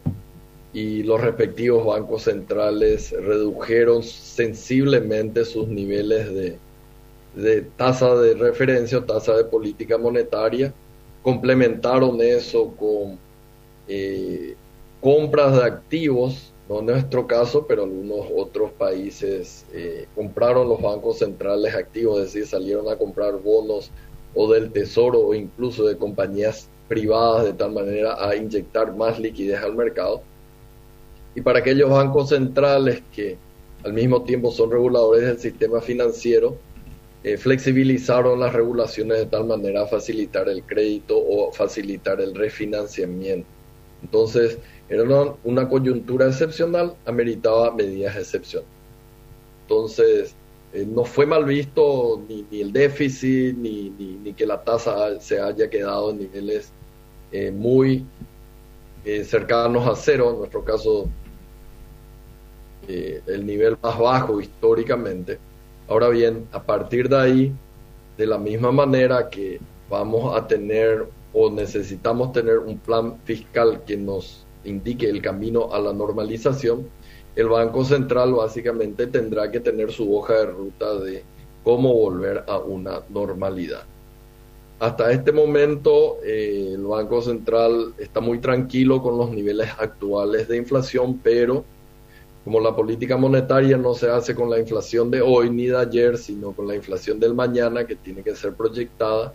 y 0.72 1.02
los 1.02 1.20
respectivos 1.20 1.84
bancos 1.84 2.22
centrales 2.22 3.10
redujeron 3.12 4.02
sensiblemente 4.02 5.44
sus 5.44 5.68
niveles 5.68 6.32
de, 6.32 6.56
de 7.36 7.60
tasa 7.76 8.14
de 8.14 8.32
referencia 8.32 8.96
o 8.96 9.04
tasa 9.04 9.36
de 9.36 9.44
política 9.44 9.98
monetaria, 9.98 10.72
complementaron 11.22 12.22
eso 12.22 12.74
con 12.78 13.18
eh, 13.88 14.54
compras 15.00 15.56
de 15.56 15.64
activos, 15.64 16.52
no 16.68 16.80
en 16.80 16.86
nuestro 16.86 17.26
caso, 17.26 17.66
pero 17.66 17.84
algunos 17.84 18.26
otros 18.34 18.72
países 18.72 19.66
eh, 19.72 20.06
compraron 20.14 20.68
los 20.68 20.80
bancos 20.80 21.18
centrales 21.18 21.74
activos, 21.74 22.18
es 22.18 22.32
decir, 22.32 22.46
salieron 22.46 22.88
a 22.88 22.96
comprar 22.96 23.34
bonos 23.42 23.90
o 24.34 24.52
del 24.52 24.72
tesoro 24.72 25.20
o 25.20 25.34
incluso 25.34 25.84
de 25.84 25.96
compañías 25.96 26.68
privadas 26.88 27.44
de 27.44 27.52
tal 27.52 27.72
manera 27.72 28.16
a 28.18 28.34
inyectar 28.34 28.94
más 28.94 29.18
liquidez 29.18 29.62
al 29.62 29.74
mercado 29.74 30.22
y 31.34 31.40
para 31.40 31.58
aquellos 31.60 31.90
bancos 31.90 32.28
centrales 32.28 33.02
que 33.12 33.36
al 33.82 33.92
mismo 33.92 34.22
tiempo 34.22 34.50
son 34.52 34.70
reguladores 34.70 35.26
del 35.26 35.38
sistema 35.38 35.80
financiero, 35.80 36.56
eh, 37.22 37.36
flexibilizaron 37.36 38.40
las 38.40 38.52
regulaciones 38.52 39.18
de 39.18 39.26
tal 39.26 39.44
manera 39.44 39.82
a 39.82 39.86
facilitar 39.86 40.48
el 40.48 40.62
crédito 40.62 41.18
o 41.18 41.52
facilitar 41.52 42.20
el 42.20 42.34
refinanciamiento. 42.34 43.48
Entonces, 44.04 44.58
era 44.88 45.02
una, 45.44 45.68
coyuntura 45.68 46.28
excepcional, 46.28 46.94
ameritaba 47.06 47.74
medidas 47.74 48.16
excepcionales. 48.16 48.72
Entonces, 49.62 50.34
eh, 50.72 50.86
no 50.86 51.04
fue 51.04 51.26
mal 51.26 51.44
visto 51.44 52.22
ni, 52.28 52.46
el 52.60 52.72
déficit, 52.72 53.56
ni, 53.56 53.90
ni, 53.90 54.32
que 54.34 54.46
la 54.46 54.62
tasa 54.62 55.18
se 55.20 55.40
haya 55.40 55.68
quedado 55.68 56.10
en 56.10 56.18
niveles 56.18 56.70
eh, 57.32 57.50
muy 57.50 58.06
cercanos 59.24 59.86
a 59.86 59.94
cero, 59.96 60.30
en 60.30 60.38
nuestro 60.38 60.64
caso 60.64 61.08
eh, 62.88 63.22
el 63.26 63.46
nivel 63.46 63.76
más 63.82 63.98
bajo 63.98 64.40
históricamente. 64.40 65.38
Ahora 65.88 66.08
bien, 66.08 66.46
a 66.52 66.62
partir 66.62 67.08
de 67.08 67.16
ahí, 67.16 67.52
de 68.16 68.26
la 68.26 68.38
misma 68.38 68.72
manera 68.72 69.28
que 69.30 69.58
vamos 69.88 70.36
a 70.36 70.46
tener 70.46 71.06
o 71.34 71.50
necesitamos 71.50 72.32
tener 72.32 72.58
un 72.58 72.78
plan 72.78 73.18
fiscal 73.24 73.82
que 73.84 73.96
nos 73.96 74.46
indique 74.64 75.08
el 75.08 75.20
camino 75.20 75.72
a 75.72 75.80
la 75.80 75.92
normalización, 75.92 76.88
el 77.36 77.48
Banco 77.48 77.84
Central 77.84 78.32
básicamente 78.32 79.08
tendrá 79.08 79.50
que 79.50 79.60
tener 79.60 79.92
su 79.92 80.16
hoja 80.16 80.34
de 80.34 80.46
ruta 80.46 80.94
de 81.00 81.24
cómo 81.64 81.92
volver 81.92 82.44
a 82.46 82.58
una 82.58 83.02
normalidad. 83.10 83.82
Hasta 84.78 85.10
este 85.10 85.32
momento 85.32 86.18
eh, 86.22 86.72
el 86.74 86.84
Banco 86.84 87.20
Central 87.22 87.94
está 87.98 88.20
muy 88.20 88.38
tranquilo 88.38 89.02
con 89.02 89.18
los 89.18 89.30
niveles 89.30 89.68
actuales 89.78 90.46
de 90.46 90.56
inflación, 90.56 91.18
pero 91.22 91.64
como 92.44 92.60
la 92.60 92.76
política 92.76 93.16
monetaria 93.16 93.76
no 93.76 93.94
se 93.94 94.10
hace 94.10 94.34
con 94.34 94.50
la 94.50 94.60
inflación 94.60 95.10
de 95.10 95.22
hoy 95.22 95.50
ni 95.50 95.66
de 95.66 95.78
ayer, 95.78 96.18
sino 96.18 96.52
con 96.52 96.68
la 96.68 96.76
inflación 96.76 97.18
del 97.18 97.34
mañana 97.34 97.86
que 97.86 97.96
tiene 97.96 98.22
que 98.22 98.36
ser 98.36 98.52
proyectada, 98.52 99.32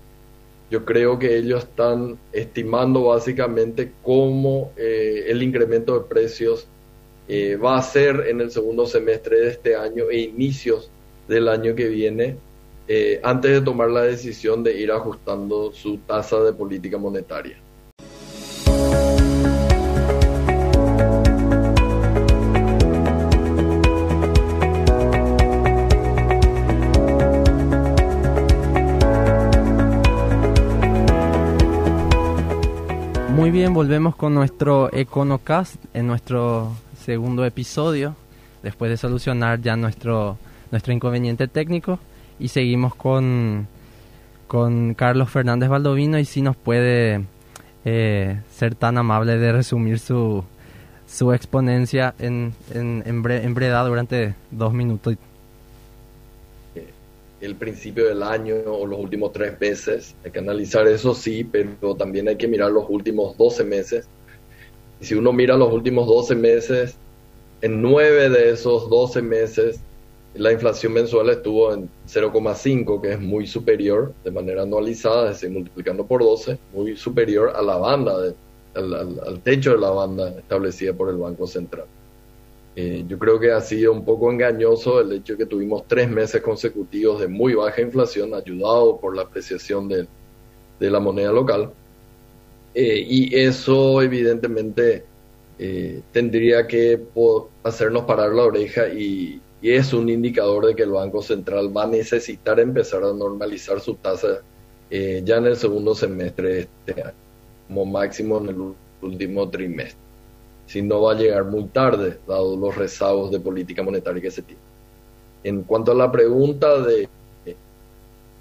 yo 0.69 0.85
creo 0.85 1.17
que 1.17 1.38
ellos 1.38 1.63
están 1.63 2.19
estimando 2.31 3.05
básicamente 3.05 3.91
cómo 4.03 4.71
eh, 4.77 5.25
el 5.27 5.41
incremento 5.41 5.99
de 5.99 6.05
precios 6.05 6.67
eh, 7.27 7.55
va 7.55 7.77
a 7.77 7.81
ser 7.81 8.25
en 8.27 8.41
el 8.41 8.51
segundo 8.51 8.85
semestre 8.85 9.39
de 9.39 9.49
este 9.49 9.75
año 9.75 10.09
e 10.09 10.19
inicios 10.19 10.91
del 11.27 11.47
año 11.47 11.75
que 11.75 11.88
viene, 11.88 12.38
eh, 12.88 13.19
antes 13.23 13.51
de 13.51 13.61
tomar 13.61 13.89
la 13.91 14.01
decisión 14.01 14.63
de 14.63 14.79
ir 14.79 14.91
ajustando 14.91 15.71
su 15.71 15.97
tasa 15.99 16.41
de 16.41 16.53
política 16.53 16.97
monetaria. 16.97 17.57
Muy 33.50 33.58
bien, 33.58 33.74
volvemos 33.74 34.15
con 34.15 34.36
nuestro 34.36 34.94
EconoCast 34.94 35.84
en 35.96 36.06
nuestro 36.06 36.72
segundo 37.03 37.44
episodio, 37.46 38.15
después 38.62 38.91
de 38.91 38.98
solucionar 38.98 39.60
ya 39.60 39.75
nuestro 39.75 40.38
nuestro 40.70 40.94
inconveniente 40.94 41.48
técnico 41.48 41.98
y 42.38 42.50
seguimos 42.50 42.94
con, 42.94 43.68
con 44.46 44.94
Carlos 44.94 45.32
Fernández 45.32 45.68
Baldovino 45.68 46.20
y 46.20 46.25
si 46.25 46.44
nos 46.44 46.58
puede 46.58 47.25
eh, 47.86 48.39
ser 48.51 48.75
tan 48.75 49.00
amable 49.00 49.39
de 49.39 49.51
resumir 49.51 49.98
su, 49.98 50.44
su 51.08 51.34
exponencia 51.34 52.13
en, 52.20 52.53
en, 52.72 53.01
en, 53.03 53.56
brevedad 53.56 53.88
durante 53.88 54.36
dos 54.51 54.74
minutos. 54.74 55.18
El 57.41 57.55
principio 57.55 58.08
del 58.08 58.24
año 58.24 58.55
o 58.65 58.86
los 58.86 59.00
últimos 59.00 59.31
tres 59.31 59.60
meses, 59.60 60.15
hay 60.24 60.31
que 60.31 60.39
analizar 60.39 60.88
eso 60.88 61.13
sí, 61.15 61.43
pero 61.43 61.96
también 61.96 62.27
hay 62.27 62.36
que 62.36 62.48
mirar 62.48 62.72
los 62.72 62.86
últimos 62.89 63.38
12 63.38 63.63
meses. 63.63 64.08
Y 65.00 65.05
si 65.05 65.15
uno 65.15 65.31
mira 65.31 65.55
los 65.55 65.72
últimos 65.72 66.08
12 66.08 66.36
meses, 66.36 66.96
en 67.62 67.81
nueve 67.81 68.29
de 68.29 68.51
esos 68.51 68.89
12 68.89 69.22
meses 69.22 69.79
la 70.36 70.51
inflación 70.51 70.93
mensual 70.93 71.29
estuvo 71.29 71.74
en 71.74 71.89
0,5, 72.08 73.01
que 73.01 73.13
es 73.13 73.19
muy 73.19 73.48
superior 73.48 74.13
de 74.24 74.31
manera 74.31 74.63
anualizada, 74.63 75.31
es 75.31 75.41
decir, 75.41 75.50
multiplicando 75.50 76.05
por 76.05 76.22
12, 76.22 76.58
muy 76.74 76.96
superior 76.96 77.53
a 77.55 77.62
la 77.62 77.77
banda, 77.77 78.34
al, 78.75 79.41
techo 79.43 79.72
de 79.72 79.79
la 79.79 79.89
banda 79.89 80.29
establecida 80.38 80.93
por 80.93 81.10
el 81.10 81.17
Banco 81.17 81.48
Central. 81.48 81.86
Eh, 82.81 83.03
yo 83.09 83.19
creo 83.19 83.38
que 83.38 83.51
ha 83.51 83.59
sido 83.59 83.91
un 83.91 84.05
poco 84.05 84.31
engañoso 84.31 85.01
el 85.01 85.12
hecho 85.12 85.33
de 85.33 85.39
que 85.39 85.45
tuvimos 85.45 85.86
tres 85.86 86.09
meses 86.09 86.41
consecutivos 86.41 87.19
de 87.19 87.27
muy 87.27 87.53
baja 87.53 87.81
inflación, 87.81 88.33
ayudado 88.33 88.98
por 89.01 89.17
la 89.17 89.24
apreciación 89.24 89.89
de, 89.89 90.07
la 90.79 91.01
moneda 91.01 91.33
local. 91.33 91.74
Eh, 92.74 93.05
y 93.05 93.36
eso 93.36 94.01
evidentemente 94.01 95.03
eh, 95.57 96.01
tendría 96.13 96.67
que 96.67 97.01
hacernos 97.63 98.03
parar 98.05 98.31
la 98.31 98.43
oreja 98.43 98.88
y, 98.88 99.41
es 99.62 99.91
un 99.91 100.07
indicador 100.07 100.67
de 100.67 100.74
que 100.74 100.83
el 100.83 100.91
Banco 100.91 101.21
Central 101.21 101.75
va 101.75 101.83
a 101.83 101.88
necesitar 101.88 102.62
empezar 102.62 103.03
a 103.03 103.12
normalizar 103.12 103.81
su 103.81 103.95
tasa 103.95 104.41
ya 104.89 105.36
en 105.36 105.45
el 105.48 105.57
segundo 105.57 105.93
semestre 105.93 106.50
de 106.50 106.59
este 106.62 107.01
año, 107.01 107.13
como 107.67 107.86
máximo 107.86 108.38
en 108.38 108.48
el 108.48 108.74
último 109.01 109.50
trimestre. 109.50 110.09
Si 110.69 110.83
no 110.83 111.01
va 111.01 111.13
a 111.13 111.15
llegar 111.15 111.45
muy 111.45 111.63
tarde, 111.63 112.19
dado 112.27 112.55
los 112.55 112.75
rezagos 112.75 113.31
de 113.31 113.39
política 113.39 113.81
monetaria 113.81 114.21
que 114.21 114.29
se 114.29 114.43
tiene. 114.43 114.61
En 115.43 115.63
cuanto 115.63 115.93
a 115.93 115.95
la 115.95 116.11
pregunta 116.11 116.79
de 116.79 117.09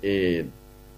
eh, 0.02 0.44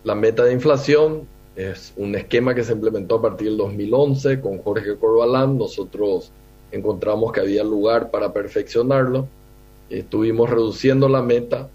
la 0.03 0.17
meta 0.17 0.43
de 0.43 0.55
inflación, 0.55 1.29
es 1.55 1.93
un 1.97 2.17
esquema 2.17 2.53
que 2.53 2.65
se 2.65 2.73
implementó 2.73 3.15
a 3.15 3.23
partir 3.23 3.47
del 3.47 3.59
2011 3.59 4.41
con 4.41 4.59
Jorge 4.59 4.97
Corbalán. 4.97 5.57
Nosotros 5.57 6.33
encontramos 6.73 7.31
que 7.31 7.39
había 7.39 7.63
lugar 7.63 8.11
para 8.11 8.33
perfeccionarlo. 8.33 9.29
Estuvimos 9.89 10.51
reduciendo 10.51 11.09
la 11.09 11.23
meta. 11.23 11.69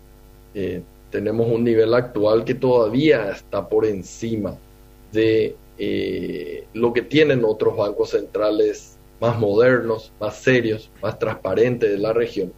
Eh, 0.53 0.81
tenemos 1.11 1.47
un 1.47 1.63
nivel 1.63 1.93
actual 1.93 2.43
que 2.43 2.55
todavía 2.55 3.31
está 3.31 3.69
por 3.69 3.85
encima 3.85 4.57
de 5.13 5.55
eh, 5.77 6.65
lo 6.73 6.91
que 6.91 7.03
tienen 7.03 7.45
otros 7.45 7.77
bancos 7.77 8.09
centrales 8.09 8.94
más 9.19 9.37
modernos, 9.39 10.11
más 10.19 10.35
serios, 10.35 10.89
más 11.01 11.17
transparentes 11.17 11.89
de 11.89 11.97
la 11.97 12.13
región. 12.13 12.51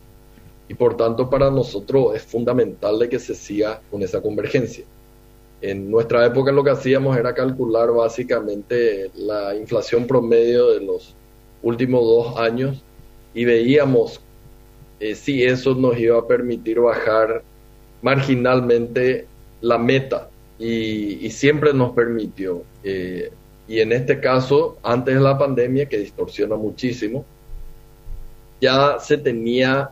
Y 0.69 0.73
por 0.73 0.97
tanto 0.97 1.29
para 1.29 1.49
nosotros 1.49 2.15
es 2.15 2.23
fundamental 2.23 2.99
de 2.99 3.09
que 3.09 3.19
se 3.19 3.35
siga 3.35 3.81
con 3.89 4.01
esa 4.01 4.21
convergencia. 4.21 4.85
En 5.61 5.89
nuestra 5.89 6.25
época 6.25 6.51
lo 6.51 6.63
que 6.63 6.71
hacíamos 6.71 7.17
era 7.17 7.33
calcular 7.33 7.91
básicamente 7.91 9.09
la 9.15 9.55
inflación 9.55 10.05
promedio 10.05 10.71
de 10.71 10.81
los 10.81 11.15
últimos 11.63 12.01
dos 12.01 12.37
años 12.37 12.83
y 13.33 13.45
veíamos 13.45 14.21
eh, 14.99 15.15
si 15.15 15.43
eso 15.43 15.73
nos 15.75 15.97
iba 15.97 16.19
a 16.19 16.27
permitir 16.27 16.79
bajar 16.79 17.43
marginalmente 18.01 19.25
la 19.61 19.77
meta 19.77 20.29
y, 20.59 21.29
siempre 21.29 21.73
nos 21.73 21.91
permitió. 21.93 22.63
Eh, 22.83 23.31
y 23.67 23.81
en 23.81 23.91
este 23.91 24.19
caso, 24.19 24.77
antes 24.84 25.15
de 25.15 25.21
la 25.21 25.38
pandemia, 25.38 25.88
que 25.88 25.97
distorsiona 25.97 26.56
muchísimo, 26.56 27.25
ya 28.62 28.97
se 28.99 29.17
tenía 29.17 29.91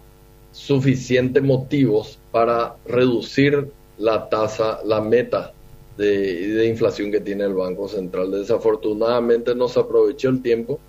suficientes 0.51 1.43
motivos 1.43 2.17
para 2.31 2.77
reducir 2.85 3.69
la 3.97 4.29
tasa, 4.29 4.79
la 4.85 5.01
meta 5.01 5.53
de, 5.97 6.65
inflación 6.67 7.11
que 7.11 7.19
tiene 7.19 7.43
el 7.43 7.53
Banco 7.53 7.87
Central. 7.87 8.31
Desafortunadamente 8.31 9.53
no 9.55 9.67
se 9.67 9.79
aprovechó 9.81 10.29
el 10.29 10.41
tiempo 10.41 10.79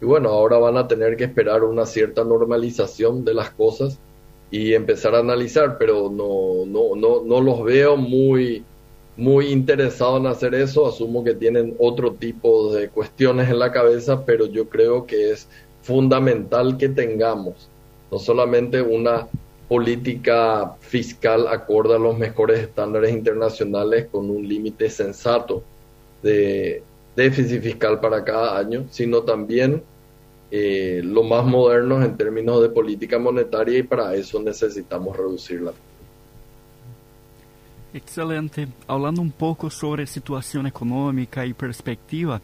y 0.00 0.06
bueno, 0.06 0.30
ahora 0.30 0.58
van 0.58 0.78
a 0.78 0.88
tener 0.88 1.16
que 1.16 1.24
esperar 1.24 1.62
una 1.64 1.84
cierta 1.84 2.24
normalización 2.24 3.24
de 3.24 3.34
las 3.34 3.50
cosas 3.50 3.98
y 4.50 4.72
empezar 4.72 5.14
a 5.14 5.18
analizar, 5.18 5.76
pero 5.78 6.10
no, 6.10 6.64
no, 6.66 6.96
no, 6.96 7.22
no 7.22 7.40
los 7.40 7.62
veo 7.62 7.96
muy, 7.96 8.64
muy 9.20 9.48
interesados 9.52 10.18
en 10.18 10.26
hacer 10.26 10.54
eso. 10.54 10.88
Asumo 10.88 11.22
que 11.22 11.34
tienen 11.34 11.76
otro 11.78 12.14
tipo 12.14 12.72
de 12.72 12.88
cuestiones 12.88 13.50
en 13.50 13.58
la 13.58 13.70
cabeza, 13.70 14.24
pero 14.24 14.46
yo 14.46 14.68
creo 14.68 15.06
que 15.06 15.30
es 15.30 15.46
fundamental 15.82 16.78
que 16.78 16.88
tengamos 16.88 17.68
no 18.10 18.18
solamente 18.18 18.80
una 18.80 19.28
política 19.68 20.74
fiscal 20.80 21.46
acorde 21.48 21.94
a 21.94 21.98
los 21.98 22.18
mejores 22.18 22.60
estándares 22.60 23.12
internacionales 23.12 24.08
con 24.10 24.30
un 24.30 24.48
límite 24.48 24.88
sensato 24.90 25.62
de 26.22 26.82
déficit 27.14 27.62
fiscal 27.62 28.00
para 28.00 28.24
cada 28.24 28.58
año, 28.58 28.86
sino 28.90 29.22
también 29.22 29.82
eh, 30.50 31.02
lo 31.04 31.22
más 31.22 31.44
modernos 31.44 32.04
en 32.04 32.16
términos 32.16 32.62
de 32.62 32.70
política 32.70 33.18
monetaria 33.18 33.78
y 33.78 33.82
para 33.82 34.14
eso 34.14 34.40
necesitamos 34.40 35.16
reducirla. 35.16 35.72
Excelente. 37.92 38.68
Hablando 38.86 39.20
un 39.20 39.32
poco 39.32 39.68
sobre 39.68 40.06
situación 40.06 40.66
económica 40.66 41.44
y 41.44 41.52
perspectiva, 41.52 42.40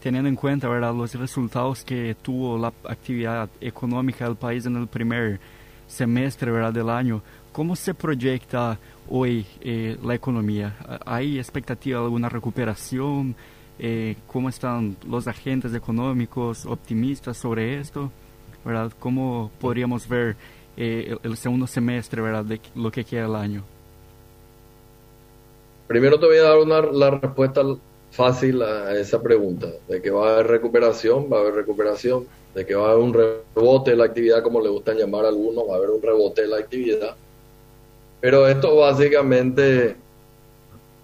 teniendo 0.00 0.30
en 0.30 0.36
cuenta 0.36 0.66
¿verdad? 0.68 0.94
los 0.94 1.14
resultados 1.14 1.84
que 1.84 2.16
tuvo 2.22 2.56
la 2.56 2.72
actividad 2.84 3.50
económica 3.60 4.24
del 4.24 4.36
país 4.36 4.64
en 4.64 4.76
el 4.76 4.86
primer 4.86 5.40
semestre 5.86 6.50
¿verdad? 6.50 6.72
del 6.72 6.88
año, 6.88 7.22
¿cómo 7.52 7.76
se 7.76 7.92
proyecta 7.92 8.78
hoy 9.10 9.44
eh, 9.60 9.98
la 10.02 10.14
economía? 10.14 10.76
¿Hay 11.04 11.38
expectativa 11.38 11.98
de 11.98 12.04
alguna 12.06 12.30
recuperación? 12.30 13.36
Eh, 13.78 14.16
¿Cómo 14.26 14.48
están 14.48 14.96
los 15.06 15.28
agentes 15.28 15.74
económicos 15.74 16.64
optimistas 16.64 17.36
sobre 17.36 17.78
esto? 17.78 18.10
¿verdad? 18.64 18.90
¿Cómo 18.98 19.50
podríamos 19.60 20.08
ver 20.08 20.36
eh, 20.78 21.14
el, 21.22 21.36
segundo 21.36 21.66
semestre 21.66 22.22
¿verdad? 22.22 22.46
de 22.46 22.58
lo 22.74 22.90
que 22.90 23.04
queda 23.04 23.26
el 23.26 23.34
año? 23.34 23.77
Primero 25.88 26.20
te 26.20 26.26
voy 26.26 26.36
a 26.36 26.42
dar 26.42 26.58
una, 26.58 26.82
la 26.82 27.10
respuesta 27.10 27.62
fácil 28.10 28.62
a 28.62 28.94
esa 28.98 29.20
pregunta, 29.22 29.68
de 29.88 30.02
que 30.02 30.10
va 30.10 30.28
a 30.28 30.34
haber 30.34 30.48
recuperación, 30.48 31.28
va 31.32 31.38
a 31.38 31.40
haber 31.40 31.54
recuperación 31.54 32.26
de 32.54 32.66
que 32.66 32.74
va 32.74 32.88
a 32.88 32.92
haber 32.92 33.04
un 33.04 33.14
rebote 33.14 33.92
de 33.92 33.96
la 33.96 34.04
actividad, 34.04 34.42
como 34.42 34.60
le 34.60 34.68
gustan 34.68 34.98
llamar 34.98 35.24
a 35.24 35.28
algunos, 35.28 35.68
va 35.68 35.74
a 35.74 35.76
haber 35.78 35.90
un 35.90 36.02
rebote 36.02 36.42
de 36.42 36.48
la 36.48 36.58
actividad. 36.58 37.16
Pero 38.20 38.48
esto 38.48 38.76
básicamente, 38.76 39.96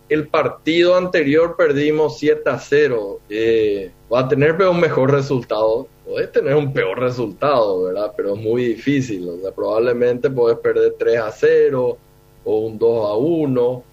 el 0.09 0.29
partido 0.29 0.97
anterior 0.97 1.57
perdimos 1.57 2.18
7 2.18 2.51
a 2.51 2.59
0, 2.59 3.20
eh, 3.31 3.90
va 4.12 4.20
a 4.20 4.29
tener 4.29 4.61
un 4.62 4.81
mejor 4.81 5.12
resultado, 5.12 5.87
puede 6.05 6.27
tener 6.27 6.57
un 6.57 6.73
peor 6.73 6.99
resultado, 6.99 7.85
¿verdad? 7.85 8.12
Pero 8.16 8.35
es 8.35 8.40
muy 8.40 8.64
difícil, 8.64 9.29
o 9.29 9.38
sea, 9.40 9.53
probablemente 9.53 10.29
puedes 10.29 10.59
perder 10.59 10.94
3 10.99 11.18
a 11.20 11.31
0 11.31 11.97
o 12.44 12.59
un 12.59 12.79
2 12.79 13.11
a 13.11 13.14
1, 13.14 13.85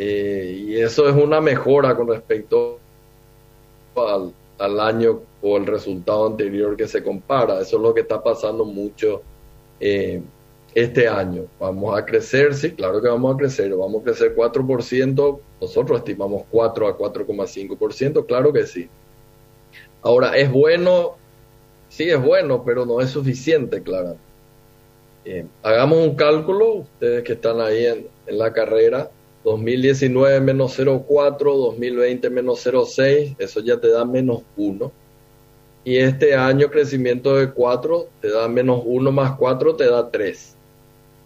eh, 0.00 0.64
y 0.64 0.80
eso 0.80 1.08
es 1.08 1.16
una 1.16 1.40
mejora 1.40 1.96
con 1.96 2.06
respecto 2.06 2.78
al, 3.96 4.80
año 4.80 5.22
o 5.42 5.56
el 5.56 5.66
resultado 5.66 6.28
anterior 6.28 6.76
que 6.76 6.86
se 6.86 7.02
compara. 7.02 7.60
Eso 7.60 7.76
es 7.76 7.82
lo 7.82 7.92
que 7.92 8.02
está 8.02 8.22
pasando 8.22 8.64
mucho 8.64 9.22
eh, 9.80 10.22
este 10.72 11.08
año. 11.08 11.46
Vamos 11.58 11.98
a 11.98 12.04
crecer, 12.04 12.54
sí, 12.54 12.70
claro 12.72 13.02
que 13.02 13.08
vamos 13.08 13.34
a 13.34 13.38
crecer. 13.38 13.74
Vamos 13.74 14.02
a 14.02 14.04
crecer 14.04 14.36
4%, 14.36 15.40
nosotros 15.60 15.98
estimamos 15.98 16.44
4 16.48 16.86
a 16.86 16.96
4,5%, 16.96 18.24
claro 18.24 18.52
que 18.52 18.66
sí. 18.66 18.88
Ahora, 20.02 20.36
¿es 20.36 20.50
bueno? 20.50 21.16
Sí, 21.88 22.08
es 22.08 22.22
bueno, 22.22 22.62
pero 22.64 22.86
no 22.86 23.00
es 23.00 23.10
suficiente, 23.10 23.82
claro. 23.82 24.16
Eh, 25.24 25.44
hagamos 25.64 25.98
un 26.06 26.14
cálculo, 26.14 26.74
ustedes 26.74 27.24
que 27.24 27.32
están 27.32 27.60
ahí 27.60 27.84
en 27.84 28.38
la 28.38 28.52
carrera, 28.52 29.10
2019 29.44 30.40
menos 30.40 30.78
0,4, 30.78 31.38
2020 31.38 32.30
menos 32.30 32.66
0,6, 32.66 33.36
eso 33.38 33.60
ya 33.60 33.78
te 33.78 33.88
da 33.88 34.04
menos 34.04 34.42
1. 34.56 34.92
Y 35.84 35.96
este 35.96 36.34
año 36.34 36.68
crecimiento 36.70 37.36
de 37.36 37.50
4 37.50 38.08
te 38.20 38.30
da 38.30 38.48
menos 38.48 38.82
1 38.84 39.12
más 39.12 39.36
4 39.36 39.76
te 39.76 39.88
da 39.88 40.10
3. 40.10 40.56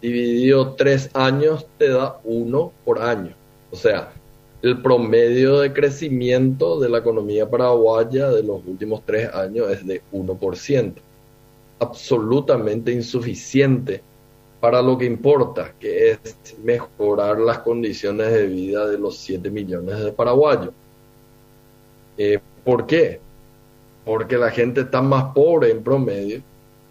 Dividido 0.01 0.73
3 0.75 1.09
años 1.13 1.65
te 1.77 1.89
da 1.89 2.19
1 2.23 2.71
por 2.85 3.01
año. 3.01 3.35
O 3.71 3.75
sea, 3.75 4.13
el 4.61 4.81
promedio 4.81 5.59
de 5.59 5.73
crecimiento 5.73 6.79
de 6.79 6.87
la 6.87 6.99
economía 6.99 7.49
paraguaya 7.49 8.29
de 8.29 8.43
los 8.43 8.61
últimos 8.65 9.03
3 9.05 9.33
años 9.33 9.69
es 9.71 9.85
de 9.85 10.01
1%. 10.13 10.93
Absolutamente 11.79 12.93
insuficiente 12.93 14.01
para 14.63 14.81
lo 14.81 14.97
que 14.97 15.03
importa, 15.03 15.73
que 15.77 16.11
es 16.11 16.57
mejorar 16.63 17.37
las 17.37 17.59
condiciones 17.59 18.31
de 18.31 18.47
vida 18.47 18.87
de 18.87 18.97
los 18.97 19.17
7 19.17 19.49
millones 19.49 19.99
de 19.99 20.13
paraguayos. 20.13 20.69
Eh, 22.17 22.39
¿Por 22.63 22.85
qué? 22.85 23.19
Porque 24.05 24.37
la 24.37 24.51
gente 24.51 24.79
está 24.79 25.01
más 25.01 25.33
pobre 25.33 25.69
en 25.69 25.83
promedio, 25.83 26.41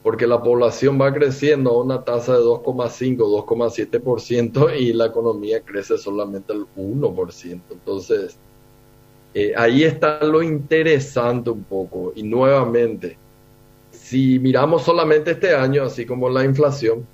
porque 0.03 0.27
la 0.27 0.43
población 0.43 1.01
va 1.01 1.15
creciendo 1.15 1.71
a 1.71 1.83
una 1.83 2.05
tasa 2.05 2.35
de 2.35 2.41
2,5, 2.41 3.17
2,7% 3.47 4.79
y 4.79 4.93
la 4.93 5.07
economía 5.07 5.63
crece 5.63 5.97
solamente 5.97 6.53
al 6.53 6.67
1%. 6.77 7.61
Entonces, 7.71 8.37
eh, 9.33 9.55
ahí 9.57 9.85
está 9.85 10.23
lo 10.25 10.43
interesante 10.43 11.49
un 11.49 11.65
poco. 11.65 12.13
Y 12.15 12.23
nuevamente, 12.23 13.17
si 13.93 14.39
miramos 14.39 14.83
solamente 14.83 15.31
este 15.31 15.55
año, 15.55 15.85
así 15.85 16.05
como 16.05 16.29
la 16.29 16.45
inflación, 16.45 17.07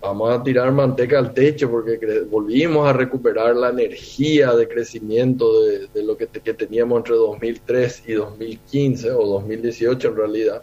vamos 0.00 0.32
a 0.32 0.42
tirar 0.42 0.70
manteca 0.72 1.18
al 1.18 1.32
techo 1.32 1.70
porque 1.70 1.98
volvimos 2.30 2.86
a 2.88 2.92
recuperar 2.92 3.56
la 3.56 3.70
energía 3.70 4.54
de 4.54 4.68
crecimiento 4.68 5.62
de, 5.62 6.02
lo 6.02 6.16
que, 6.16 6.26
que, 6.26 6.54
teníamos 6.54 6.98
entre 6.98 7.16
2003 7.16 8.02
y 8.06 8.12
2015 8.12 9.10
o 9.12 9.26
2018 9.26 10.08
en 10.08 10.16
realidad, 10.16 10.62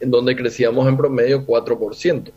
en 0.00 0.10
donde 0.10 0.36
crecíamos 0.36 0.88
en 0.88 0.96
promedio 0.96 1.46
4%. 1.46 2.30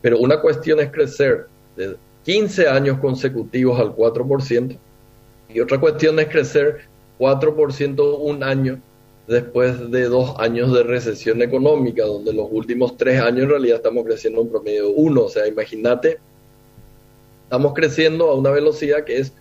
Pero 0.00 0.18
una 0.18 0.40
cuestión 0.40 0.80
es 0.80 0.90
crecer 0.90 1.46
de 1.76 1.96
15 2.24 2.68
años 2.68 2.98
consecutivos 2.98 3.78
al 3.78 3.94
4% 3.94 4.76
y 5.48 5.60
otra 5.60 5.78
cuestión 5.78 6.18
es 6.18 6.28
crecer 6.28 6.82
4% 7.18 8.18
un 8.20 8.42
año 8.42 8.80
después 9.26 9.90
de 9.90 10.08
dos 10.08 10.34
años 10.38 10.72
de 10.72 10.82
recesión 10.82 11.42
económica, 11.42 12.04
donde 12.04 12.32
los 12.32 12.48
últimos 12.50 12.96
tres 12.96 13.20
años 13.20 13.44
en 13.44 13.50
realidad 13.50 13.76
estamos 13.76 14.04
creciendo 14.04 14.40
un 14.40 14.50
promedio 14.50 14.90
uno. 14.90 15.22
O 15.22 15.28
sea, 15.28 15.46
imagínate, 15.46 16.18
estamos 17.44 17.72
creciendo 17.74 18.30
a 18.30 18.34
una 18.34 18.50
velocidad 18.50 19.04
que 19.04 19.18
es 19.18 19.32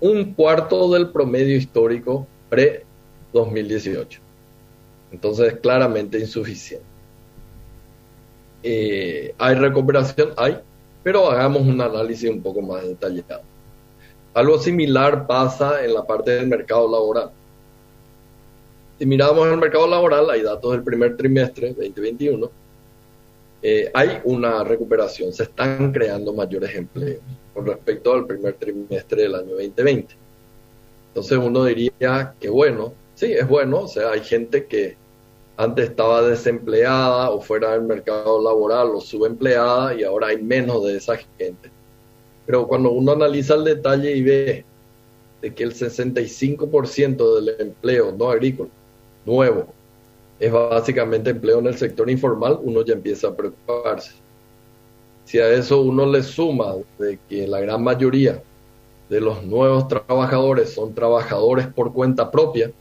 un 0.00 0.34
cuarto 0.34 0.90
del 0.92 1.10
promedio 1.10 1.56
histórico 1.56 2.26
pre-2018. 2.48 4.18
Entonces, 5.12 5.58
claramente 5.60 6.18
insuficiente. 6.18 6.86
Eh, 8.62 9.34
¿Hay 9.38 9.54
recuperación? 9.54 10.30
Hay, 10.36 10.58
pero 11.02 11.30
hagamos 11.30 11.62
un 11.62 11.80
análisis 11.80 12.30
un 12.30 12.42
poco 12.42 12.60
más 12.60 12.82
detallado. 12.86 13.42
Algo 14.34 14.58
similar 14.58 15.26
pasa 15.26 15.84
en 15.84 15.94
la 15.94 16.06
parte 16.06 16.32
del 16.32 16.46
mercado 16.46 16.90
laboral. 16.90 17.30
Si 19.00 19.06
miramos 19.06 19.48
el 19.48 19.56
mercado 19.56 19.86
laboral, 19.86 20.28
hay 20.28 20.42
datos 20.42 20.72
del 20.72 20.82
primer 20.82 21.16
trimestre 21.16 21.68
2021, 21.68 22.50
eh, 23.62 23.90
hay 23.94 24.20
una 24.24 24.62
recuperación, 24.62 25.32
se 25.32 25.44
están 25.44 25.90
creando 25.90 26.34
mayores 26.34 26.74
empleos 26.74 27.22
con 27.54 27.64
respecto 27.64 28.12
al 28.12 28.26
primer 28.26 28.56
trimestre 28.56 29.22
del 29.22 29.36
año 29.36 29.52
2020. 29.52 30.14
Entonces 31.08 31.38
uno 31.38 31.64
diría 31.64 32.34
que 32.38 32.50
bueno, 32.50 32.92
sí, 33.14 33.32
es 33.32 33.48
bueno, 33.48 33.84
o 33.84 33.88
sea, 33.88 34.10
hay 34.10 34.20
gente 34.20 34.66
que 34.66 34.98
antes 35.56 35.88
estaba 35.88 36.20
desempleada 36.20 37.30
o 37.30 37.40
fuera 37.40 37.70
del 37.70 37.84
mercado 37.84 38.42
laboral 38.42 38.88
o 38.88 39.00
subempleada 39.00 39.94
y 39.94 40.04
ahora 40.04 40.26
hay 40.26 40.42
menos 40.42 40.84
de 40.84 40.98
esa 40.98 41.16
gente. 41.16 41.70
Pero 42.44 42.68
cuando 42.68 42.90
uno 42.90 43.12
analiza 43.12 43.54
el 43.54 43.64
detalle 43.64 44.14
y 44.14 44.22
ve 44.22 44.64
de 45.40 45.54
que 45.54 45.64
el 45.64 45.72
65% 45.72 47.36
del 47.36 47.60
empleo 47.60 48.12
no 48.12 48.28
agrícola 48.28 48.68
nuevo 49.24 49.66
es 50.40 50.50
básicamente 50.50 51.30
empleo 51.30 51.58
en 51.58 51.66
el 51.66 51.76
sector 51.76 52.08
informal, 52.08 52.58
uno 52.62 52.82
ya 52.82 52.94
empieza 52.94 53.28
a 53.28 53.36
preocuparse. 53.36 54.12
Si 55.26 55.38
a 55.38 55.48
eso 55.50 55.82
uno 55.82 56.06
le 56.06 56.22
suma 56.22 56.74
de 56.98 57.18
que 57.28 57.46
la 57.46 57.60
gran 57.60 57.84
mayoría 57.84 58.42
de 59.10 59.20
los 59.20 59.44
nuevos 59.44 59.86
trabajadores 59.86 60.72
son 60.72 60.94
trabajadores 60.94 61.66
por 61.66 61.92
cuenta 61.92 62.30
propia, 62.30 62.72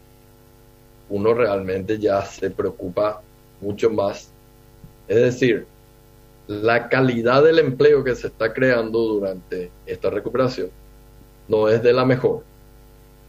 uno 1.09 1.33
realmente 1.33 1.99
ya 1.99 2.21
se 2.23 2.49
preocupa 2.49 3.21
mucho 3.59 3.89
más. 3.89 4.31
Es 5.09 5.17
decir, 5.17 5.67
la 6.47 6.87
calidad 6.87 7.43
del 7.43 7.59
empleo 7.59 8.03
que 8.03 8.15
se 8.15 8.27
está 8.27 8.53
creando 8.53 8.99
durante 8.99 9.69
esta 9.85 10.09
recuperación 10.09 10.69
no 11.47 11.67
es 11.67 11.83
de 11.83 11.91
la 11.91 12.05
mejor. 12.05 12.43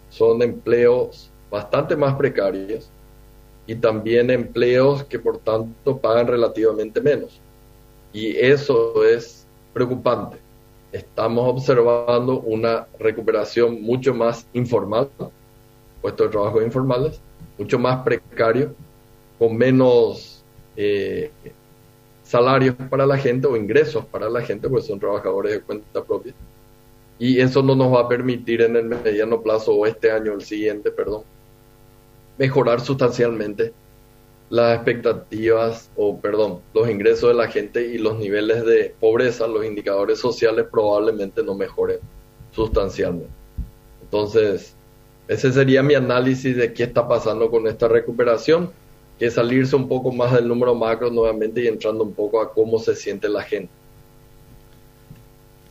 Son 0.09 0.41
empleos 0.41 1.31
bastante 1.51 1.97
más 1.97 2.15
precarios 2.15 2.91
y 3.71 3.77
también 3.77 4.31
empleos 4.31 5.05
que 5.05 5.21
por 5.21 5.39
tanto 5.39 5.99
pagan 5.99 6.27
relativamente 6.27 7.01
menos. 7.01 7.41
Y 8.13 8.37
eso 8.37 9.05
es 9.05 9.47
preocupante. 9.73 10.39
Estamos 10.91 11.49
observando 11.49 12.41
una 12.41 12.89
recuperación 12.99 13.81
mucho 13.81 14.13
más 14.13 14.45
informal, 14.55 15.09
puestos 16.03 16.27
de 16.27 16.33
trabajo 16.33 16.61
informales, 16.61 17.21
mucho 17.59 17.79
más 17.79 18.03
precario, 18.03 18.75
con 19.39 19.57
menos 19.57 20.45
eh, 20.77 21.31
salarios 22.25 22.75
para 22.91 23.07
la 23.07 23.19
gente 23.19 23.47
o 23.47 23.57
ingresos 23.57 24.05
para 24.05 24.29
la 24.29 24.43
gente, 24.43 24.69
pues 24.69 24.87
son 24.87 24.99
trabajadores 24.99 25.53
de 25.53 25.61
cuenta 25.61 26.03
propia. 26.03 26.35
Y 27.21 27.39
eso 27.39 27.63
no 27.63 27.77
nos 27.77 27.95
va 27.95 28.01
a 28.01 28.09
permitir 28.09 28.63
en 28.63 28.75
el 28.75 28.87
mediano 28.87 29.41
plazo 29.41 29.75
o 29.75 29.87
este 29.87 30.11
año, 30.11 30.33
el 30.33 30.43
siguiente, 30.43 30.91
perdón, 30.91 31.23
mejorar 32.41 32.81
sustancialmente 32.81 33.75
las 34.49 34.75
expectativas 34.77 35.91
o, 35.95 36.19
perdón, 36.19 36.61
los 36.73 36.89
ingresos 36.89 37.29
de 37.29 37.35
la 37.35 37.49
gente 37.49 37.87
y 37.87 37.99
los 37.99 38.19
niveles 38.19 38.65
de 38.65 38.95
pobreza, 38.99 39.47
los 39.47 39.63
indicadores 39.67 40.19
sociales 40.19 40.65
probablemente 40.73 41.43
no 41.43 41.55
mejoren 41.55 41.99
sustancialmente. 42.53 43.31
Entonces, 44.03 44.75
ese 45.29 45.53
sería 45.53 45.83
mi 45.83 45.95
análisis 45.95 46.57
de 46.57 46.73
qué 46.73 46.85
está 46.85 47.07
pasando 47.07 47.51
con 47.51 47.67
esta 47.67 47.89
recuperación 47.89 48.71
que 49.19 49.31
salirse 49.31 49.77
un 49.77 49.87
poco 49.87 50.11
más 50.11 50.33
del 50.33 50.49
número 50.49 50.75
macro 50.75 51.11
nuevamente 51.11 51.63
y 51.63 51.67
entrando 51.67 52.05
un 52.05 52.15
poco 52.15 52.41
a 52.41 52.55
cómo 52.55 52.79
se 52.79 52.97
siente 52.97 53.29
la 53.29 53.43
gente. 53.43 53.71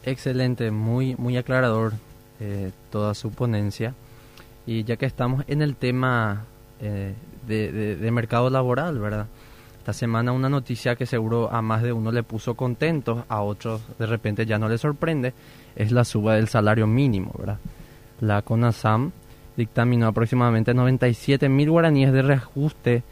Excelente, 0.05 0.69
muy, 0.69 1.15
muy 1.15 1.36
aclarador 1.36 1.93
eh, 2.39 2.69
toda 2.91 3.15
su 3.15 3.32
ponencia. 3.32 3.95
Y 4.67 4.84
ya 4.84 4.97
que 4.97 5.08
estamos 5.08 5.43
en 5.47 5.63
el 5.63 5.75
tema 5.75 6.45
eh, 6.82 7.13
de, 7.48 8.12
mercado 8.12 8.50
laboral, 8.50 9.00
¿verdad? 9.00 9.28
Esta 9.80 9.94
semana 9.94 10.32
una 10.32 10.50
noticia 10.50 10.96
que 10.96 11.06
seguro 11.06 11.52
a 11.52 11.62
más 11.62 11.82
de 11.82 11.94
uno 11.94 12.12
le 12.12 12.24
puso 12.24 12.56
contento, 12.56 13.26
a 13.30 13.42
otros 13.42 13.82
de 13.98 14.06
repente 14.06 14.46
ya 14.46 14.60
no 14.60 14.70
le 14.70 14.78
sorprende, 14.78 15.34
es 15.76 15.92
la 15.92 16.04
suba 16.04 16.36
del 16.36 16.48
salario 16.48 16.86
mínimo, 16.88 17.34
¿verdad? 17.38 17.60
La 18.22 18.42
CONASAM 18.42 19.12
dictaminó 19.56 20.08
aproximadamente 20.08 20.74
97 20.74 21.50
mil 21.50 21.70
guaraníes 21.72 22.12
de 22.12 22.22
reajuste 22.22 23.04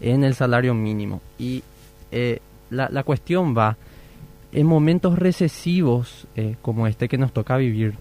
en 0.00 0.24
el 0.24 0.34
salario 0.34 0.74
mínimo. 0.74 1.20
Y 1.38 1.62
eh, 2.10 2.40
la, 2.70 2.88
la, 2.90 3.04
cuestión 3.04 3.56
va, 3.56 3.76
en 4.52 4.66
momentos 4.66 5.18
recesivos 5.18 6.26
eh, 6.36 6.56
como 6.62 6.86
este 6.86 7.08
que 7.08 7.18
nos 7.18 7.32
toca 7.32 7.56
vivir, 7.56 7.94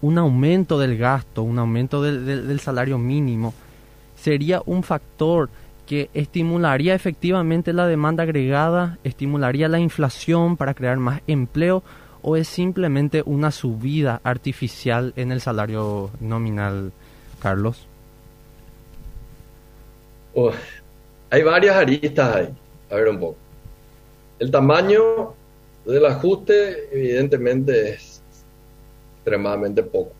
un 0.00 0.18
aumento 0.18 0.78
del 0.78 0.96
gasto, 0.96 1.42
un 1.42 1.58
aumento 1.58 2.02
del, 2.02 2.60
salario 2.60 2.98
mínimo, 2.98 3.52
sería 4.20 4.62
un 4.66 4.82
factor 4.82 5.48
que 5.86 6.10
estimularía 6.12 6.94
efectivamente 6.94 7.72
la 7.72 7.86
demanda 7.86 8.24
agregada, 8.24 8.98
estimularía 9.04 9.68
la 9.68 9.78
inflación 9.78 10.56
para 10.56 10.74
crear 10.74 10.98
más 10.98 11.22
empleo 11.26 11.82
o 12.20 12.36
es 12.36 12.48
simplemente 12.48 13.22
una 13.24 13.50
subida 13.50 14.20
artificial 14.22 15.14
en 15.16 15.32
el 15.32 15.40
salario 15.40 16.10
nominal, 16.20 16.92
Carlos? 17.40 17.86
Hay 21.30 21.42
varias 21.42 21.76
aristas 21.76 22.36
ahí. 22.36 22.48
A 22.90 22.96
ver 22.96 23.08
un 23.08 23.18
poco. 23.18 23.36
El 24.38 24.50
tamaño 24.50 25.34
del 25.84 26.06
ajuste 26.06 26.88
evidentemente 26.92 27.90
es 27.90 28.22
extremadamente 29.16 29.82
poco. 29.82 30.12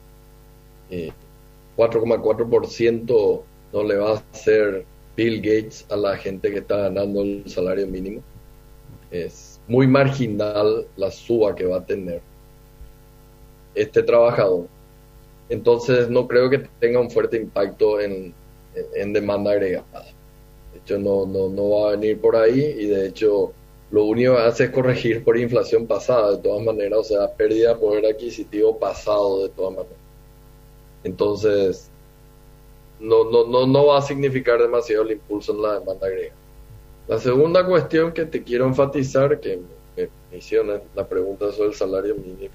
4,4% 0.91 3.43
no 3.73 3.83
le 3.83 3.97
va 3.97 4.13
a 4.13 4.23
hacer 4.33 4.85
Bill 5.17 5.39
Gates 5.39 5.87
a 5.91 5.97
la 5.97 6.17
gente 6.17 6.51
que 6.51 6.59
está 6.59 6.77
ganando 6.77 7.23
el 7.23 7.45
salario 7.47 7.87
mínimo. 7.87 8.23
Es 9.11 9.61
muy 9.67 9.87
marginal 9.87 10.87
la 10.97 11.11
suba 11.11 11.55
que 11.55 11.67
va 11.67 11.79
a 11.79 11.85
tener 11.85 12.21
este 13.75 14.03
trabajador. 14.03 14.67
Entonces 15.49 16.09
no 16.11 16.29
creo 16.29 16.51
que 16.51 16.59
tenga 16.81 17.01
un 17.01 17.11
fuerte 17.11 17.37
impacto 17.37 18.01
en, 18.01 18.35
en 18.95 19.13
demanda 19.13 19.53
agregada. 19.53 20.05
De 20.73 20.79
hecho, 20.81 20.99
no, 20.99 21.27
no, 21.27 21.49
no 21.49 21.71
va 21.71 21.89
a 21.89 21.91
venir 21.93 22.21
por 22.21 22.37
ahí 22.37 22.61
y 22.61 22.87
de 22.87 23.09
hecho 23.09 23.53
lo 23.91 24.05
único 24.05 24.35
que 24.35 24.43
hace 24.43 24.65
es 24.65 24.71
corregir 24.71 25.25
por 25.25 25.39
inflación 25.39 25.87
pasada, 25.87 26.33
de 26.33 26.43
todas 26.43 26.63
maneras, 26.63 26.99
o 26.99 27.05
sea, 27.05 27.33
pérdida 27.33 27.71
de 27.73 27.81
poder 27.81 28.07
adquisitivo 28.07 28.79
pasado, 28.79 29.45
de 29.45 29.49
todas 29.49 29.73
maneras. 29.73 29.99
Entonces, 31.05 31.91
no, 33.01 33.31
no, 33.31 33.47
no, 33.47 33.67
no 33.67 33.87
va 33.87 33.99
a 33.99 34.03
significar 34.03 34.61
demasiado 34.61 35.05
el 35.05 35.13
impulso 35.13 35.53
en 35.53 35.63
la 35.63 35.79
demanda 35.79 36.09
griega. 36.09 36.35
La 37.07 37.19
segunda 37.19 37.65
cuestión 37.65 38.13
que 38.13 38.27
te 38.27 38.43
quiero 38.43 38.67
enfatizar, 38.67 39.41
que 39.41 39.61
me, 39.97 40.37
hicieron 40.37 40.81
la 40.95 41.09
pregunta 41.09 41.51
sobre 41.53 41.71
el 41.71 41.75
salario 41.75 42.15
mínimo, 42.17 42.55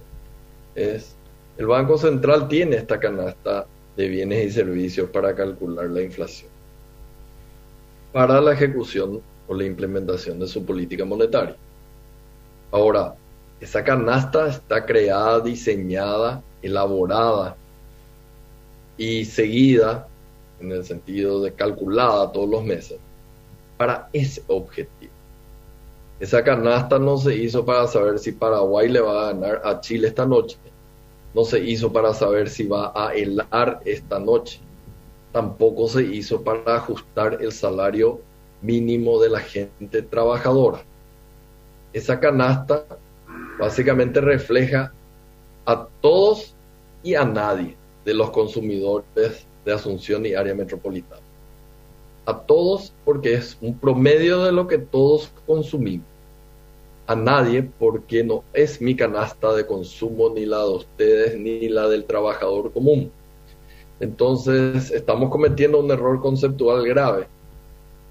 es, 0.76 1.16
el 1.58 1.68
Banco 1.68 1.98
Central 1.98 2.48
tiene 2.48 2.76
esta 2.78 3.00
canasta 3.00 3.66
de 3.96 4.08
bienes 4.08 4.46
y 4.46 4.52
servicios 4.52 5.10
para 5.10 5.36
calcular 5.36 5.90
la 5.90 6.02
inflación, 6.02 6.50
para 8.12 8.42
la 8.42 8.54
ejecución 8.54 9.22
o 9.48 9.54
la 9.54 9.66
implementación 9.66 10.40
de 10.40 10.48
su 10.48 10.64
política 10.66 11.06
monetaria. 11.06 11.56
Ahora, 12.72 13.16
esa 13.60 13.84
canasta 13.84 14.50
está 14.50 14.86
creada, 14.86 15.40
diseñada, 15.40 16.44
elaborada 16.62 17.56
y 18.98 19.26
seguida, 19.26 20.08
en 20.60 20.72
el 20.72 20.86
sentido 20.86 21.42
de 21.42 21.54
calculada 21.54 22.32
todos 22.32 22.50
los 22.50 22.64
meses, 22.64 23.00
para 23.78 24.10
ese 24.14 24.44
objetivo. 24.48 25.12
Esa 26.20 26.44
canasta 26.44 27.00
no 27.00 27.18
se 27.18 27.36
hizo 27.36 27.66
para 27.66 27.88
saber 27.88 28.20
si 28.20 28.32
Paraguay 28.32 28.88
le 28.88 29.02
va 29.02 29.24
a 29.24 29.34
ganar 29.34 29.62
a 29.66 29.82
Chile 29.82 30.08
esta 30.08 30.26
noche. 30.26 30.58
No 31.34 31.44
se 31.44 31.60
hizo 31.60 31.92
para 31.92 32.14
saber 32.14 32.50
si 32.50 32.66
va 32.68 32.94
a 32.96 33.14
helar 33.14 33.82
esta 33.84 34.20
noche. 34.20 34.60
Tampoco 35.32 35.88
se 35.88 36.04
hizo 36.04 36.42
para 36.42 36.76
ajustar 36.76 37.40
el 37.42 37.52
salario 37.52 38.22
mínimo 38.62 39.20
de 39.20 39.30
la 39.30 39.40
gente 39.40 40.02
trabajadora. 40.04 40.84
Esa 41.92 42.20
canasta 42.20 42.86
básicamente 43.60 44.22
refleja 44.22 44.94
a 45.66 45.88
todos 46.02 46.56
y 47.04 47.16
a 47.16 47.26
nadie 47.26 47.76
de 48.06 48.14
los 48.14 48.30
consumidores 48.30 49.46
de 49.66 49.74
Asunción 49.74 50.26
y 50.26 50.34
área 50.34 50.54
metropolitana. 50.54 51.22
A 52.26 52.40
todos 52.40 52.94
porque 53.04 53.34
es 53.34 53.58
un 53.62 53.78
promedio 53.78 54.44
de 54.44 54.52
lo 54.52 54.68
que 54.68 54.78
todos 54.78 55.32
consumimos. 55.46 56.08
A 57.06 57.16
nadie 57.16 57.64
porque 57.80 58.24
no 58.24 58.44
es 58.54 58.82
mi 58.82 58.96
canasta 58.96 59.54
de 59.54 59.66
consumo 59.66 60.30
ni 60.30 60.46
la 60.46 60.60
de 60.60 60.70
ustedes 60.70 61.38
ni 61.38 61.68
la 61.68 61.90
del 61.90 62.06
trabajador 62.06 62.72
común. 62.72 63.12
Entonces 64.00 64.90
estamos 64.92 65.30
cometiendo 65.30 65.80
un 65.80 65.92
error 65.92 66.22
conceptual 66.22 66.86
grave 66.88 67.28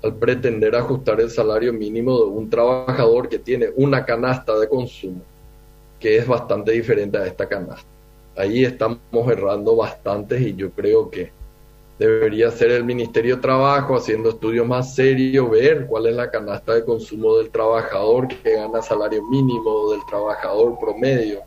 al 0.03 0.15
pretender 0.17 0.75
ajustar 0.77 1.21
el 1.21 1.31
salario 1.31 1.73
mínimo 1.73 2.19
de 2.19 2.25
un 2.25 2.51
trabajador 2.51 3.29
que 3.29 3.39
tiene 3.39 3.69
una 3.77 4.05
canasta 4.05 4.59
de 4.59 4.69
consumo 4.69 5.23
que 6.03 6.17
es 6.17 6.27
bastante 6.27 6.73
diferente 6.73 7.17
a 7.17 7.27
esta 7.27 7.49
canasta. 7.49 7.89
Ahí 8.37 8.65
estamos 8.65 8.99
errando 9.31 9.77
bastante 9.77 10.41
y 10.41 10.55
yo 10.55 10.73
creo 10.73 11.09
que 11.09 11.31
debería 12.07 12.51
ser 12.51 12.71
el 12.71 12.85
Ministerio 12.85 13.37
de 13.37 13.43
Trabajo 13.43 13.97
haciendo 13.97 14.31
estudios 14.31 14.67
más 14.67 14.95
serios, 14.95 15.51
ver 15.51 15.87
cuál 15.87 16.07
es 16.07 16.17
la 16.17 16.31
canasta 16.31 16.75
de 16.75 16.85
consumo 16.85 17.37
del 17.37 17.51
trabajador 17.51 18.29
que 18.29 18.55
gana 18.55 18.83
salario 18.83 19.23
mínimo, 19.29 19.93
del 19.93 20.01
trabajador 20.09 20.79
promedio, 20.79 21.41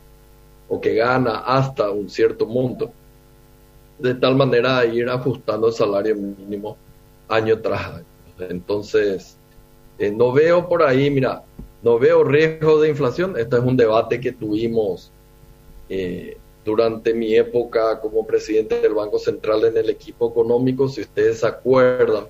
o 0.68 0.80
que 0.80 0.94
gana 0.94 1.38
hasta 1.38 1.90
un 1.90 2.08
cierto 2.08 2.46
monto, 2.46 2.90
de 3.98 4.14
tal 4.14 4.36
manera 4.36 4.80
de 4.80 4.94
ir 4.94 5.08
ajustando 5.08 5.68
el 5.68 5.72
salario 5.72 6.16
mínimo 6.16 6.76
año 7.28 7.58
tras 7.60 7.86
año. 7.86 8.04
Entonces, 8.38 9.36
eh, 9.98 10.10
no 10.10 10.32
veo 10.32 10.68
por 10.68 10.82
ahí, 10.82 11.10
mira, 11.10 11.42
no 11.82 11.98
veo 11.98 12.24
riesgo 12.24 12.80
de 12.80 12.90
inflación. 12.90 13.36
Este 13.38 13.56
es 13.56 13.62
un 13.62 13.76
debate 13.76 14.20
que 14.20 14.32
tuvimos 14.32 15.12
eh, 15.88 16.36
durante 16.66 17.14
mi 17.14 17.36
época 17.36 18.00
como 18.00 18.26
presidente 18.26 18.80
del 18.80 18.92
Banco 18.92 19.20
Central 19.20 19.64
en 19.64 19.76
el 19.76 19.88
equipo 19.88 20.28
económico. 20.28 20.88
Si 20.88 21.02
ustedes 21.02 21.38
se 21.38 21.46
acuerdan, 21.46 22.26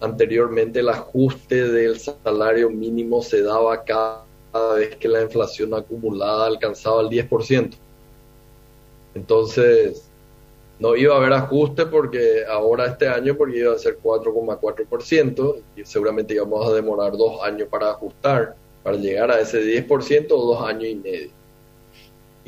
anteriormente 0.00 0.80
el 0.80 0.90
ajuste 0.90 1.66
del 1.66 1.98
salario 1.98 2.68
mínimo 2.68 3.22
se 3.22 3.42
daba 3.42 3.82
cada 3.82 4.26
vez 4.76 4.96
que 4.96 5.08
la 5.08 5.22
inflación 5.22 5.72
acumulada 5.72 6.46
alcanzaba 6.46 7.00
el 7.00 7.08
10%. 7.08 7.70
Entonces, 9.14 10.10
no 10.78 10.94
iba 10.94 11.14
a 11.14 11.16
haber 11.16 11.32
ajuste 11.32 11.86
porque 11.86 12.44
ahora 12.46 12.86
este 12.86 13.08
año 13.08 13.34
porque 13.34 13.60
iba 13.60 13.72
a 13.72 13.78
ser 13.78 13.98
4,4% 14.02 15.62
y 15.76 15.84
seguramente 15.86 16.34
íbamos 16.34 16.68
a 16.68 16.74
demorar 16.74 17.16
dos 17.16 17.42
años 17.42 17.66
para 17.70 17.92
ajustar, 17.92 18.56
para 18.82 18.98
llegar 18.98 19.30
a 19.30 19.40
ese 19.40 19.62
10% 19.62 20.26
o 20.32 20.54
dos 20.54 20.68
años 20.68 20.84
y 20.84 20.94
medio. 20.96 21.30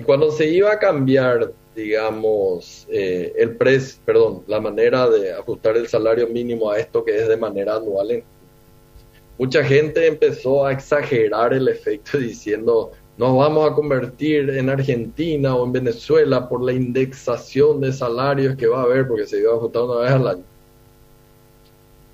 Cuando 0.04 0.30
se 0.30 0.48
iba 0.48 0.72
a 0.72 0.78
cambiar, 0.78 1.52
digamos, 1.74 2.86
eh, 2.90 3.32
el 3.36 3.56
precio, 3.56 4.00
perdón, 4.04 4.42
la 4.46 4.60
manera 4.60 5.08
de 5.08 5.32
ajustar 5.32 5.76
el 5.76 5.88
salario 5.88 6.28
mínimo 6.28 6.70
a 6.70 6.78
esto 6.78 7.04
que 7.04 7.16
es 7.16 7.28
de 7.28 7.36
manera 7.36 7.76
anual, 7.76 8.22
mucha 9.38 9.64
gente 9.64 10.06
empezó 10.06 10.66
a 10.66 10.72
exagerar 10.72 11.52
el 11.52 11.68
efecto 11.68 12.18
diciendo 12.18 12.92
nos 13.18 13.36
vamos 13.36 13.70
a 13.70 13.74
convertir 13.74 14.50
en 14.50 14.70
Argentina 14.70 15.54
o 15.54 15.66
en 15.66 15.72
Venezuela 15.72 16.48
por 16.48 16.62
la 16.62 16.72
indexación 16.72 17.80
de 17.80 17.92
salarios 17.92 18.56
que 18.56 18.66
va 18.66 18.80
a 18.80 18.84
haber 18.84 19.06
porque 19.06 19.26
se 19.26 19.38
iba 19.38 19.52
a 19.52 19.56
ajustar 19.56 19.82
una 19.82 20.00
vez 20.00 20.10
al 20.12 20.28
año. 20.28 20.44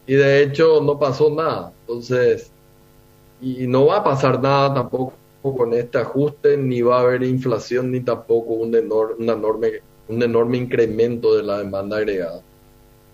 Y 0.07 0.15
de 0.15 0.43
hecho 0.43 0.81
no 0.83 0.99
pasó 0.99 1.31
nada. 1.31 1.73
Entonces, 1.83 2.51
y 3.41 3.67
no 3.67 3.87
va 3.87 3.99
a 3.99 4.05
pasar 4.05 4.43
nada 4.43 4.75
tampoco 4.75 5.15
con 5.43 5.73
este 5.73 5.99
ajuste, 5.99 6.57
ni 6.57 6.83
va 6.83 6.99
a 6.99 7.03
haber 7.03 7.23
inflación, 7.23 7.93
ni 7.93 8.01
tampoco 8.01 8.55
un 8.55 8.75
enorme, 8.75 9.33
enorme, 9.33 9.73
un 10.09 10.23
enorme 10.23 10.59
incremento 10.59 11.37
de 11.37 11.43
la 11.43 11.59
demanda 11.59 11.97
agregada. 11.97 12.43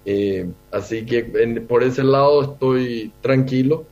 Eh, 0.07 0.47
así 0.71 1.07
que 1.07 1.25
por 1.67 1.83
ese 1.83 2.03
lado 2.03 2.43
estoy 2.43 3.13
tranquilo 3.23 3.87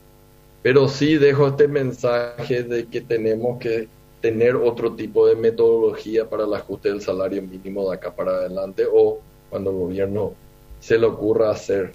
pero 0.63 0.87
sí 0.87 1.17
dejo 1.17 1.47
este 1.49 1.67
mensaje 1.67 2.63
de 2.63 2.85
que 2.87 3.01
tenemos 3.01 3.59
que 3.59 3.89
tener 4.21 4.55
otro 4.55 4.93
tipo 4.93 5.27
de 5.27 5.35
metodología 5.35 6.27
para 6.27 6.45
el 6.45 6.53
ajuste 6.53 6.89
del 6.89 7.01
salario 7.01 7.41
mínimo 7.41 7.89
de 7.89 7.97
acá 7.97 8.15
para 8.15 8.31
adelante 8.31 8.85
o 8.91 9.19
cuando 9.49 9.71
el 9.71 9.77
gobierno 9.77 10.33
se 10.79 10.97
le 10.97 11.05
ocurra 11.05 11.51
hacer 11.51 11.91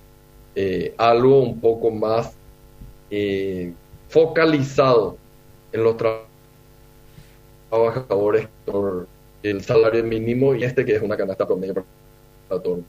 eh, 0.55 0.95
algo 0.99 1.41
un 1.41 1.59
poco 1.61 1.91
más 1.91 2.37
eh, 3.11 3.73
focalizado 4.09 5.17
en 5.73 5.85
los 5.85 5.97
trabajadores 5.97 6.28
por 7.71 9.09
el 9.43 9.63
salario 9.63 10.05
mínimo 10.05 10.55
y 10.55 10.65
este 10.65 10.85
que 10.85 10.97
es 10.97 11.03
una 11.03 11.17
canasta 11.17 11.47
promedio 11.47 11.85
para 12.49 12.63
todos. 12.63 12.81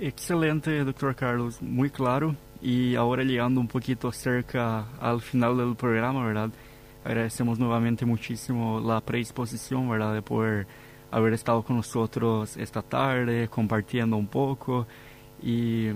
Excelente, 0.00 0.84
doctor 0.84 1.14
Carlos, 1.14 1.62
muy 1.62 1.90
claro. 1.90 2.34
Y 2.60 2.94
ahora 2.94 3.22
llegando 3.22 3.60
un 3.60 3.68
poquito 3.68 4.10
cerca 4.10 4.86
al 5.00 5.20
final 5.20 5.56
del 5.56 5.76
programa, 5.76 6.26
¿verdad? 6.26 6.50
Agradecemos 7.04 7.58
nuevamente 7.58 8.06
muchísimo 8.06 8.80
la 8.80 9.00
predisposición, 9.00 9.88
¿verdad? 9.88 10.14
De 10.14 10.22
poder 10.22 10.66
haber 11.10 11.34
estado 11.34 11.62
con 11.62 11.76
nosotros 11.76 12.56
esta 12.56 12.82
tarde, 12.82 13.48
compartiendo 13.48 14.16
un 14.16 14.26
poco 14.26 14.86
y 15.42 15.88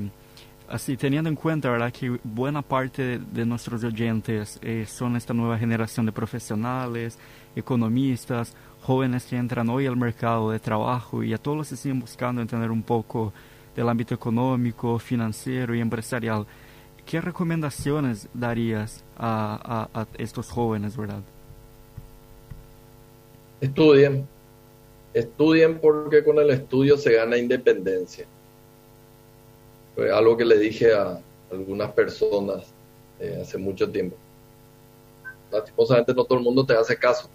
así 0.68 0.96
teniendo 0.96 1.28
en 1.28 1.36
cuenta, 1.36 1.70
¿verdad? 1.70 1.92
Que 1.92 2.18
buena 2.24 2.62
parte 2.62 3.18
de, 3.18 3.46
nuestros 3.46 3.82
oyentes 3.84 4.58
eh, 4.62 4.84
son 4.86 5.16
esta 5.16 5.34
nueva 5.34 5.58
generación 5.58 6.06
de 6.06 6.12
profesionales, 6.12 7.18
economistas, 7.56 8.54
jóvenes 8.82 9.24
que 9.24 9.36
entran 9.36 9.68
hoy 9.68 9.86
al 9.86 9.96
mercado 9.96 10.50
de 10.50 10.58
trabajo 10.58 11.22
y 11.22 11.32
a 11.32 11.38
todos 11.38 11.56
los 11.56 11.68
que 11.68 11.76
siguen 11.76 12.00
buscando 12.00 12.40
entender 12.40 12.70
un 12.70 12.82
poco 12.82 13.32
del 13.74 13.88
ámbito 13.88 14.14
económico, 14.14 14.98
financiero 14.98 15.74
y 15.74 15.80
empresarial. 15.80 16.46
¿Qué 17.06 17.20
recomendaciones 17.20 18.28
darías 18.34 19.02
a, 19.16 19.88
a, 19.94 20.06
estos 20.18 20.50
jóvenes, 20.50 20.96
verdad? 20.96 21.22
Estudien, 23.60 24.26
estudien 25.14 25.78
porque 25.80 26.22
con 26.22 26.38
el 26.38 26.50
estudio 26.50 26.96
se 26.98 27.14
gana 27.14 27.38
independencia. 27.38 28.26
Fue 29.98 30.12
algo 30.12 30.36
que 30.36 30.44
le 30.44 30.56
dije 30.56 30.94
a 30.94 31.18
algunas 31.50 31.90
personas 31.90 32.72
eh, 33.18 33.40
hace 33.42 33.58
mucho 33.58 33.90
tiempo. 33.90 34.16
Lastimosamente 35.50 36.14
no 36.14 36.22
todo 36.22 36.38
el 36.38 36.44
mundo 36.44 36.64
te 36.64 36.74
hace 36.74 36.96
caso. 36.96 37.28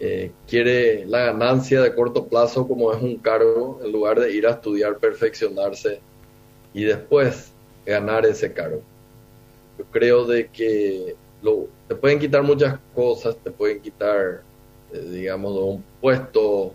Eh, 0.00 0.32
quiere 0.48 1.06
la 1.06 1.26
ganancia 1.26 1.80
de 1.80 1.94
corto 1.94 2.26
plazo 2.26 2.66
como 2.66 2.92
es 2.92 3.00
un 3.00 3.18
cargo, 3.18 3.78
en 3.84 3.92
lugar 3.92 4.18
de 4.18 4.32
ir 4.34 4.48
a 4.48 4.50
estudiar, 4.50 4.98
perfeccionarse 4.98 6.00
y 6.74 6.82
después 6.82 7.52
ganar 7.84 8.26
ese 8.26 8.52
cargo. 8.52 8.82
Yo 9.78 9.84
creo 9.92 10.24
de 10.24 10.48
que 10.48 11.14
lo, 11.40 11.68
te 11.86 11.94
pueden 11.94 12.18
quitar 12.18 12.42
muchas 12.42 12.80
cosas, 12.96 13.36
te 13.36 13.52
pueden 13.52 13.80
quitar, 13.80 14.42
eh, 14.92 15.08
digamos, 15.08 15.56
un 15.56 15.84
puesto, 16.00 16.72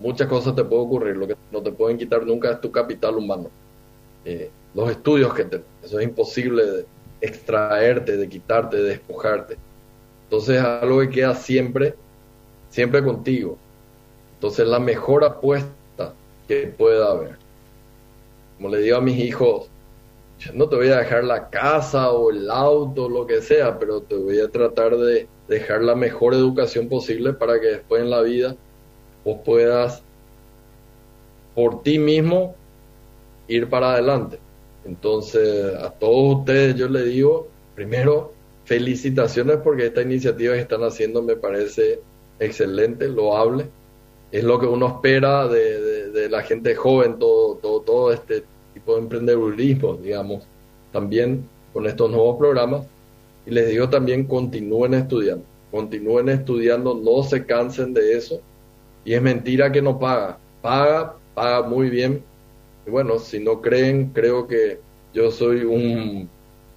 muchas 0.00 0.26
cosas 0.26 0.54
te 0.54 0.64
pueden 0.64 0.86
ocurrir, 0.86 1.18
lo 1.18 1.26
que 1.26 1.36
no 1.52 1.62
te 1.62 1.70
pueden 1.70 1.98
quitar 1.98 2.24
nunca 2.24 2.52
es 2.52 2.62
tu 2.62 2.72
capital 2.72 3.18
humano. 3.18 3.50
Eh, 4.26 4.50
los 4.74 4.90
estudios 4.90 5.32
que 5.32 5.44
te, 5.44 5.62
eso 5.82 5.98
es 5.98 6.04
imposible 6.04 6.66
de 6.66 6.86
extraerte, 7.22 8.18
de 8.18 8.28
quitarte, 8.28 8.76
de 8.76 8.90
despojarte. 8.90 9.56
Entonces 10.24 10.60
algo 10.60 11.00
que 11.00 11.08
queda 11.08 11.34
siempre 11.34 11.94
siempre 12.76 13.02
contigo. 13.02 13.56
Entonces 14.34 14.66
la 14.66 14.78
mejor 14.78 15.24
apuesta 15.24 16.12
que 16.46 16.66
pueda 16.66 17.10
haber. 17.10 17.36
Como 18.56 18.68
le 18.68 18.80
digo 18.80 18.98
a 18.98 19.00
mis 19.00 19.18
hijos, 19.18 19.68
no 20.52 20.68
te 20.68 20.76
voy 20.76 20.88
a 20.88 20.98
dejar 20.98 21.24
la 21.24 21.48
casa 21.48 22.10
o 22.12 22.30
el 22.30 22.50
auto, 22.50 23.08
lo 23.08 23.26
que 23.26 23.40
sea, 23.40 23.78
pero 23.78 24.02
te 24.02 24.14
voy 24.14 24.40
a 24.40 24.48
tratar 24.48 24.96
de 24.96 25.26
dejar 25.48 25.82
la 25.82 25.94
mejor 25.94 26.34
educación 26.34 26.88
posible 26.88 27.32
para 27.32 27.58
que 27.60 27.68
después 27.68 28.02
en 28.02 28.10
la 28.10 28.20
vida 28.20 28.54
vos 29.24 29.38
puedas 29.44 30.02
por 31.54 31.82
ti 31.82 31.98
mismo 31.98 32.54
ir 33.48 33.68
para 33.68 33.92
adelante. 33.92 34.38
Entonces, 34.84 35.74
a 35.74 35.90
todos 35.90 36.40
ustedes 36.40 36.76
yo 36.76 36.88
les 36.88 37.06
digo, 37.06 37.48
primero, 37.74 38.32
felicitaciones 38.64 39.58
porque 39.58 39.86
esta 39.86 40.02
iniciativa 40.02 40.54
que 40.54 40.60
están 40.60 40.82
haciendo 40.82 41.22
me 41.22 41.36
parece 41.36 42.00
excelente, 42.38 43.08
loable. 43.08 43.66
Es 44.32 44.44
lo 44.44 44.58
que 44.58 44.66
uno 44.66 44.88
espera 44.88 45.46
de, 45.48 46.10
de 46.10 46.28
la 46.28 46.42
gente 46.42 46.74
joven, 46.74 47.18
todo, 47.18 47.56
todo, 47.56 47.80
todo 47.80 48.12
este 48.12 48.44
tipo 48.74 48.94
de 48.94 49.02
emprendedurismo, 49.02 49.94
digamos, 49.94 50.46
también 50.92 51.48
con 51.72 51.86
estos 51.86 52.10
nuevos 52.10 52.36
programas. 52.36 52.86
Y 53.46 53.50
les 53.50 53.68
digo 53.68 53.88
también, 53.88 54.24
continúen 54.24 54.94
estudiando, 54.94 55.44
continúen 55.70 56.28
estudiando, 56.28 56.94
no 56.94 57.22
se 57.22 57.46
cansen 57.46 57.94
de 57.94 58.16
eso. 58.16 58.40
Y 59.04 59.14
es 59.14 59.22
mentira 59.22 59.70
que 59.70 59.80
no 59.80 59.98
paga, 59.98 60.38
paga, 60.60 61.14
paga 61.34 61.62
muy 61.62 61.88
bien. 61.88 62.22
Bueno, 62.86 63.18
si 63.18 63.40
no 63.40 63.60
creen, 63.60 64.10
creo 64.14 64.46
que 64.46 64.78
yo 65.12 65.30
soy 65.30 65.64
un, 65.64 66.28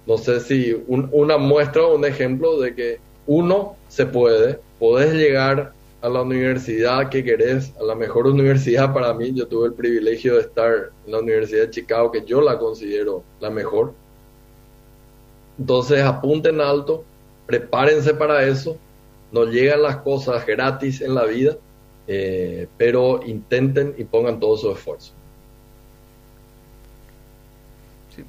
no 0.06 0.18
sé 0.18 0.40
si 0.40 0.82
una 0.88 1.38
muestra 1.38 1.82
o 1.82 1.96
un 1.96 2.04
ejemplo 2.04 2.60
de 2.60 2.74
que 2.74 2.98
uno 3.26 3.76
se 3.88 4.06
puede, 4.06 4.58
podés 4.78 5.14
llegar 5.14 5.72
a 6.02 6.08
la 6.08 6.22
universidad 6.22 7.10
que 7.10 7.22
querés, 7.22 7.72
a 7.78 7.84
la 7.84 7.94
mejor 7.94 8.26
universidad 8.26 8.92
para 8.92 9.12
mí. 9.14 9.32
Yo 9.34 9.46
tuve 9.46 9.68
el 9.68 9.74
privilegio 9.74 10.36
de 10.36 10.42
estar 10.42 10.90
en 11.06 11.12
la 11.12 11.18
Universidad 11.18 11.64
de 11.64 11.70
Chicago, 11.70 12.10
que 12.10 12.24
yo 12.24 12.40
la 12.40 12.58
considero 12.58 13.22
la 13.40 13.50
mejor. 13.50 13.92
Entonces 15.58 16.02
apunten 16.02 16.60
alto, 16.60 17.04
prepárense 17.46 18.14
para 18.14 18.44
eso. 18.44 18.78
No 19.30 19.44
llegan 19.44 19.82
las 19.82 19.98
cosas 19.98 20.46
gratis 20.46 21.02
en 21.02 21.14
la 21.14 21.24
vida, 21.24 21.56
eh, 22.08 22.66
pero 22.78 23.20
intenten 23.24 23.94
y 23.98 24.04
pongan 24.04 24.40
todo 24.40 24.56
su 24.56 24.72
esfuerzo. 24.72 25.12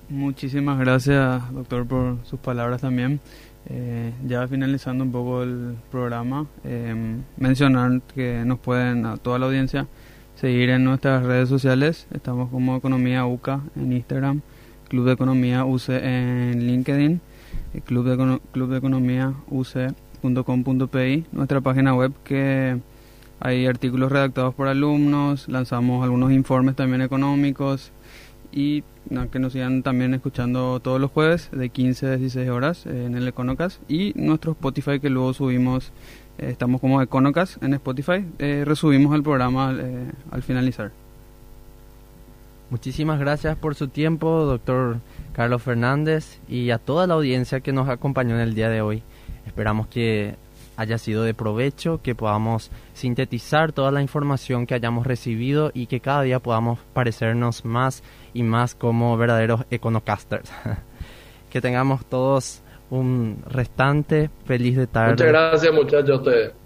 Muchísimas 0.10 0.80
gracias, 0.80 1.42
doctor, 1.54 1.86
por 1.86 2.18
sus 2.26 2.40
palabras 2.40 2.82
también. 2.82 3.20
Eh, 3.70 4.12
ya 4.26 4.48
finalizando 4.48 5.04
un 5.04 5.12
poco 5.12 5.44
el 5.44 5.76
programa, 5.92 6.48
eh, 6.64 6.96
mencionar 7.38 8.02
que 8.14 8.44
nos 8.46 8.60
pueden, 8.60 9.06
a 9.06 9.18
toda 9.18 9.38
la 9.38 9.46
audiencia, 9.46 9.88
seguir 10.36 10.70
en 10.70 10.84
nuestras 10.84 11.24
redes 11.24 11.48
sociales. 11.48 12.08
Estamos 12.14 12.50
como 12.50 12.76
Economía 12.76 13.26
UCA 13.26 13.62
en 13.76 13.94
Instagram, 13.94 14.42
Club 14.90 15.06
de 15.06 15.14
Economía 15.14 15.64
UC 15.66 15.90
en 15.90 16.66
LinkedIn, 16.66 17.22
Club 17.86 18.06
de, 18.06 18.40
Club 18.52 18.70
de 18.72 18.78
Economía 18.78 19.34
UC.com.pi, 19.50 21.26
nuestra 21.32 21.62
página 21.62 21.94
web 21.94 22.14
que 22.24 22.80
hay 23.40 23.66
artículos 23.66 24.12
redactados 24.12 24.54
por 24.54 24.68
alumnos, 24.68 25.48
lanzamos 25.48 26.04
algunos 26.04 26.32
informes 26.32 26.76
también 26.76 27.02
económicos 27.02 27.92
y 28.52 28.84
que 29.30 29.40
nos 29.40 29.52
sigan 29.52 29.84
también 29.84 30.14
escuchando 30.14 30.80
todos 30.80 31.00
los 31.00 31.12
jueves 31.12 31.50
de 31.52 31.68
15 31.68 32.08
a 32.08 32.10
16 32.12 32.50
horas 32.50 32.86
en 32.86 33.16
el 33.16 33.28
Econocast 33.28 33.82
y 33.90 34.14
nuestro 34.16 34.54
Spotify 34.54 35.02
que 35.02 35.10
luego 35.10 35.34
subimos, 35.34 35.92
eh, 36.38 36.50
estamos 36.52 36.80
como 36.80 37.02
Econocast 37.02 37.62
en 37.62 37.74
Spotify, 37.74 38.26
eh, 38.40 38.64
resubimos 38.66 39.14
el 39.14 39.22
programa 39.22 39.76
eh, 39.78 40.12
al 40.32 40.44
finalizar. 40.44 40.92
Muchísimas 42.70 43.20
gracias 43.20 43.58
por 43.58 43.76
su 43.76 43.90
tiempo, 43.90 44.46
doctor 44.46 45.00
Carlos 45.34 45.62
Fernández, 45.62 46.40
y 46.48 46.70
a 46.72 46.78
toda 46.78 47.06
la 47.06 47.16
audiencia 47.16 47.60
que 47.60 47.74
nos 47.74 47.90
acompañó 47.90 48.36
en 48.36 48.42
el 48.42 48.56
día 48.56 48.70
de 48.70 48.82
hoy. 48.82 49.04
Esperamos 49.46 49.88
que 49.88 50.36
haya 50.78 50.98
sido 50.98 51.24
de 51.24 51.34
provecho, 51.34 52.02
que 52.02 52.16
podamos 52.16 52.72
sintetizar 52.94 53.74
toda 53.74 53.92
la 53.92 54.02
información 54.02 54.66
que 54.66 54.74
hayamos 54.74 55.06
recibido 55.06 55.72
y 55.74 55.88
que 55.88 56.00
cada 56.00 56.22
día 56.22 56.40
podamos 56.40 56.80
parecernos 56.94 57.66
más 57.66 58.04
y 58.34 58.44
más 58.44 58.76
como 58.76 59.18
verdaderos 59.18 59.66
econocasters. 59.70 60.52
que 61.50 61.62
tengamos 61.62 62.06
todos 62.06 62.62
un 62.90 63.44
restante 63.48 64.30
feliz 64.46 64.78
de 64.78 64.88
tarde. 64.88 65.12
Muchas 65.12 65.28
gracias 65.28 65.74
muchachos 65.74 66.10
a 66.10 66.16
ustedes. 66.16 66.61